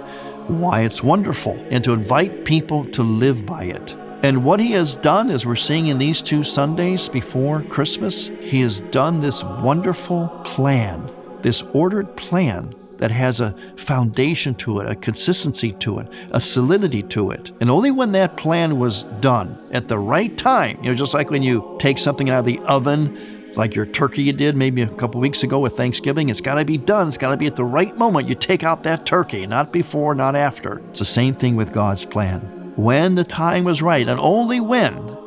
why 0.50 0.82
it's 0.82 1.04
wonderful, 1.04 1.54
and 1.70 1.84
to 1.84 1.94
invite 1.94 2.46
people 2.46 2.86
to 2.92 3.04
live 3.04 3.46
by 3.46 3.66
it. 3.66 3.96
And 4.24 4.46
what 4.46 4.60
he 4.62 4.72
has 4.72 4.96
done, 4.96 5.30
as 5.30 5.46
we're 5.46 5.56
seeing 5.56 5.88
in 5.88 5.98
these 5.98 6.22
two 6.22 6.44
Sundays 6.44 7.10
before 7.10 7.62
Christmas, 7.64 8.28
he 8.40 8.62
has 8.62 8.80
done 8.80 9.20
this 9.20 9.44
wonderful 9.44 10.30
plan, 10.46 11.14
this 11.42 11.62
ordered 11.74 12.16
plan 12.16 12.74
that 13.00 13.12
has 13.12 13.42
a 13.42 13.54
foundation 13.76 14.56
to 14.56 14.80
it, 14.80 14.90
a 14.90 14.96
consistency 14.96 15.74
to 15.74 16.00
it, 16.00 16.08
a 16.32 16.40
solidity 16.40 17.04
to 17.04 17.32
it. 17.32 17.52
And 17.60 17.70
only 17.70 17.92
when 17.92 18.14
that 18.14 18.38
plan 18.38 18.80
was 18.80 19.04
done 19.20 19.58
at 19.72 19.90
the 19.90 20.00
right 20.00 20.38
time, 20.38 20.78
you 20.82 20.90
know, 20.90 20.96
just 20.96 21.14
like 21.14 21.30
when 21.30 21.44
you 21.44 21.76
take 21.80 21.98
something 22.00 22.30
out 22.30 22.40
of 22.40 22.46
the 22.46 22.60
oven 22.60 23.43
like 23.56 23.76
your 23.76 23.86
turkey 23.86 24.24
you 24.24 24.34
did 24.34 24.56
maybe 24.56 24.82
a 24.82 24.88
couple 24.88 25.22
weeks 25.22 25.44
ago 25.44 25.60
with 25.60 25.78
Thanksgiving. 25.78 26.30
It's 26.30 26.42
got 26.42 26.56
to 26.56 26.66
be 26.66 26.78
done. 26.78 27.08
It's 27.08 27.18
got 27.18 27.32
to 27.32 27.38
be 27.38 27.48
at 27.48 27.56
the 27.56 27.64
right 27.64 27.96
moment. 27.98 28.28
You 28.28 28.36
take 28.36 28.64
out 28.64 28.84
that 28.84 29.06
turkey, 29.06 29.46
not 29.46 29.72
before, 29.72 30.16
not 30.16 30.36
after. 30.36 30.80
It's 30.90 31.00
the 31.00 31.06
same 31.06 31.36
thing 31.36 31.56
with 31.56 31.74
God's 31.74 32.06
plan. 32.06 32.74
When 32.76 33.16
the 33.16 33.24
time 33.24 33.64
was 33.64 33.82
right, 33.82 34.08
and 34.08 34.20
only 34.20 34.60
when, 34.60 35.18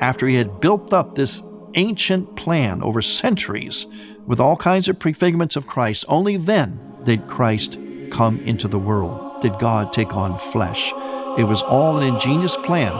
after 0.00 0.26
He 0.26 0.34
had 0.34 0.60
built 0.60 0.92
up 0.92 1.14
this 1.14 1.42
ancient 1.74 2.36
plan 2.36 2.82
over 2.82 3.02
centuries 3.02 3.86
with 4.26 4.40
all 4.40 4.56
kinds 4.56 4.88
of 4.88 4.98
prefigurements 4.98 5.56
of 5.56 5.66
Christ, 5.66 6.04
only 6.08 6.36
then 6.36 6.80
did 7.04 7.28
Christ 7.28 7.78
come 8.10 8.40
into 8.40 8.66
the 8.66 8.78
world, 8.78 9.40
did 9.40 9.58
God 9.58 9.92
take 9.92 10.14
on 10.14 10.38
flesh. 10.38 10.92
It 11.38 11.44
was 11.44 11.62
all 11.62 11.98
an 11.98 12.14
ingenious 12.14 12.56
plan, 12.56 12.92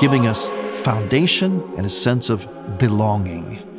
giving 0.00 0.26
us 0.26 0.50
foundation 0.82 1.62
and 1.76 1.86
a 1.86 1.90
sense 1.90 2.28
of 2.28 2.46
belonging. 2.78 3.73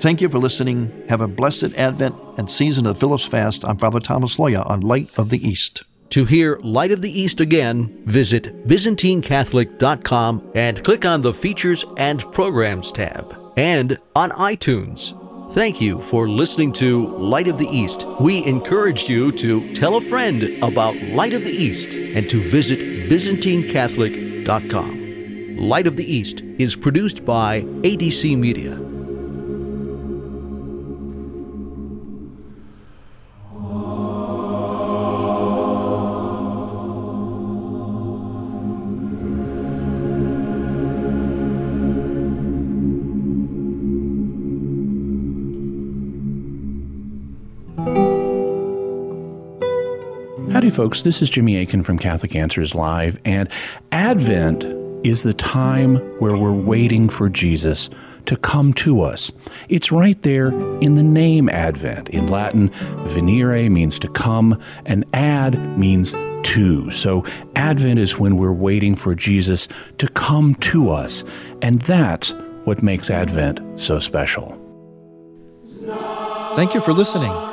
Thank 0.00 0.20
you 0.22 0.30
for 0.30 0.38
listening. 0.38 1.04
Have 1.10 1.20
a 1.20 1.28
blessed 1.28 1.74
Advent 1.74 2.16
and 2.38 2.50
season 2.50 2.86
of 2.86 2.98
Phillips 2.98 3.26
Fast. 3.26 3.66
I'm 3.66 3.76
Father 3.76 4.00
Thomas 4.00 4.38
Loya 4.38 4.66
on 4.66 4.80
Light 4.80 5.10
of 5.18 5.28
the 5.28 5.46
East. 5.46 5.82
To 6.10 6.24
hear 6.24 6.58
Light 6.62 6.90
of 6.90 7.02
the 7.02 7.20
East 7.20 7.38
again, 7.38 8.02
visit 8.06 8.66
ByzantineCatholic.com 8.66 10.52
and 10.54 10.82
click 10.82 11.04
on 11.04 11.20
the 11.20 11.34
Features 11.34 11.84
and 11.98 12.20
Programs 12.32 12.92
tab, 12.92 13.36
and 13.58 13.98
on 14.16 14.30
iTunes. 14.30 15.12
Thank 15.52 15.82
you 15.82 16.00
for 16.00 16.30
listening 16.30 16.72
to 16.74 17.08
Light 17.18 17.48
of 17.48 17.58
the 17.58 17.68
East. 17.68 18.06
We 18.20 18.42
encourage 18.46 19.06
you 19.06 19.32
to 19.32 19.74
tell 19.74 19.96
a 19.96 20.00
friend 20.00 20.64
about 20.64 20.96
Light 20.96 21.34
of 21.34 21.44
the 21.44 21.52
East 21.52 21.92
and 21.92 22.26
to 22.30 22.40
visit 22.40 22.78
ByzantineCatholic.com. 23.10 25.56
Light 25.58 25.86
of 25.86 25.96
the 25.96 26.10
East 26.10 26.40
is 26.58 26.74
produced 26.74 27.26
by 27.26 27.60
ADC 27.82 28.38
Media. 28.38 28.89
Folks. 50.80 51.02
This 51.02 51.20
is 51.20 51.28
Jimmy 51.28 51.60
Akin 51.60 51.82
from 51.82 51.98
Catholic 51.98 52.34
Answers 52.34 52.74
Live, 52.74 53.18
and 53.26 53.50
Advent 53.92 54.64
is 55.04 55.24
the 55.24 55.34
time 55.34 55.96
where 56.20 56.38
we're 56.38 56.54
waiting 56.54 57.10
for 57.10 57.28
Jesus 57.28 57.90
to 58.24 58.34
come 58.34 58.72
to 58.72 59.02
us. 59.02 59.30
It's 59.68 59.92
right 59.92 60.22
there 60.22 60.48
in 60.80 60.94
the 60.94 61.02
name 61.02 61.50
Advent. 61.50 62.08
In 62.08 62.28
Latin, 62.28 62.70
venire 62.70 63.70
means 63.70 63.98
to 63.98 64.08
come, 64.08 64.58
and 64.86 65.04
ad 65.12 65.76
means 65.76 66.12
to. 66.44 66.90
So, 66.90 67.26
Advent 67.56 67.98
is 67.98 68.18
when 68.18 68.38
we're 68.38 68.50
waiting 68.50 68.96
for 68.96 69.14
Jesus 69.14 69.68
to 69.98 70.08
come 70.08 70.54
to 70.54 70.88
us, 70.88 71.24
and 71.60 71.82
that's 71.82 72.32
what 72.64 72.82
makes 72.82 73.10
Advent 73.10 73.60
so 73.78 73.98
special. 73.98 74.56
Thank 76.56 76.72
you 76.72 76.80
for 76.80 76.94
listening. 76.94 77.49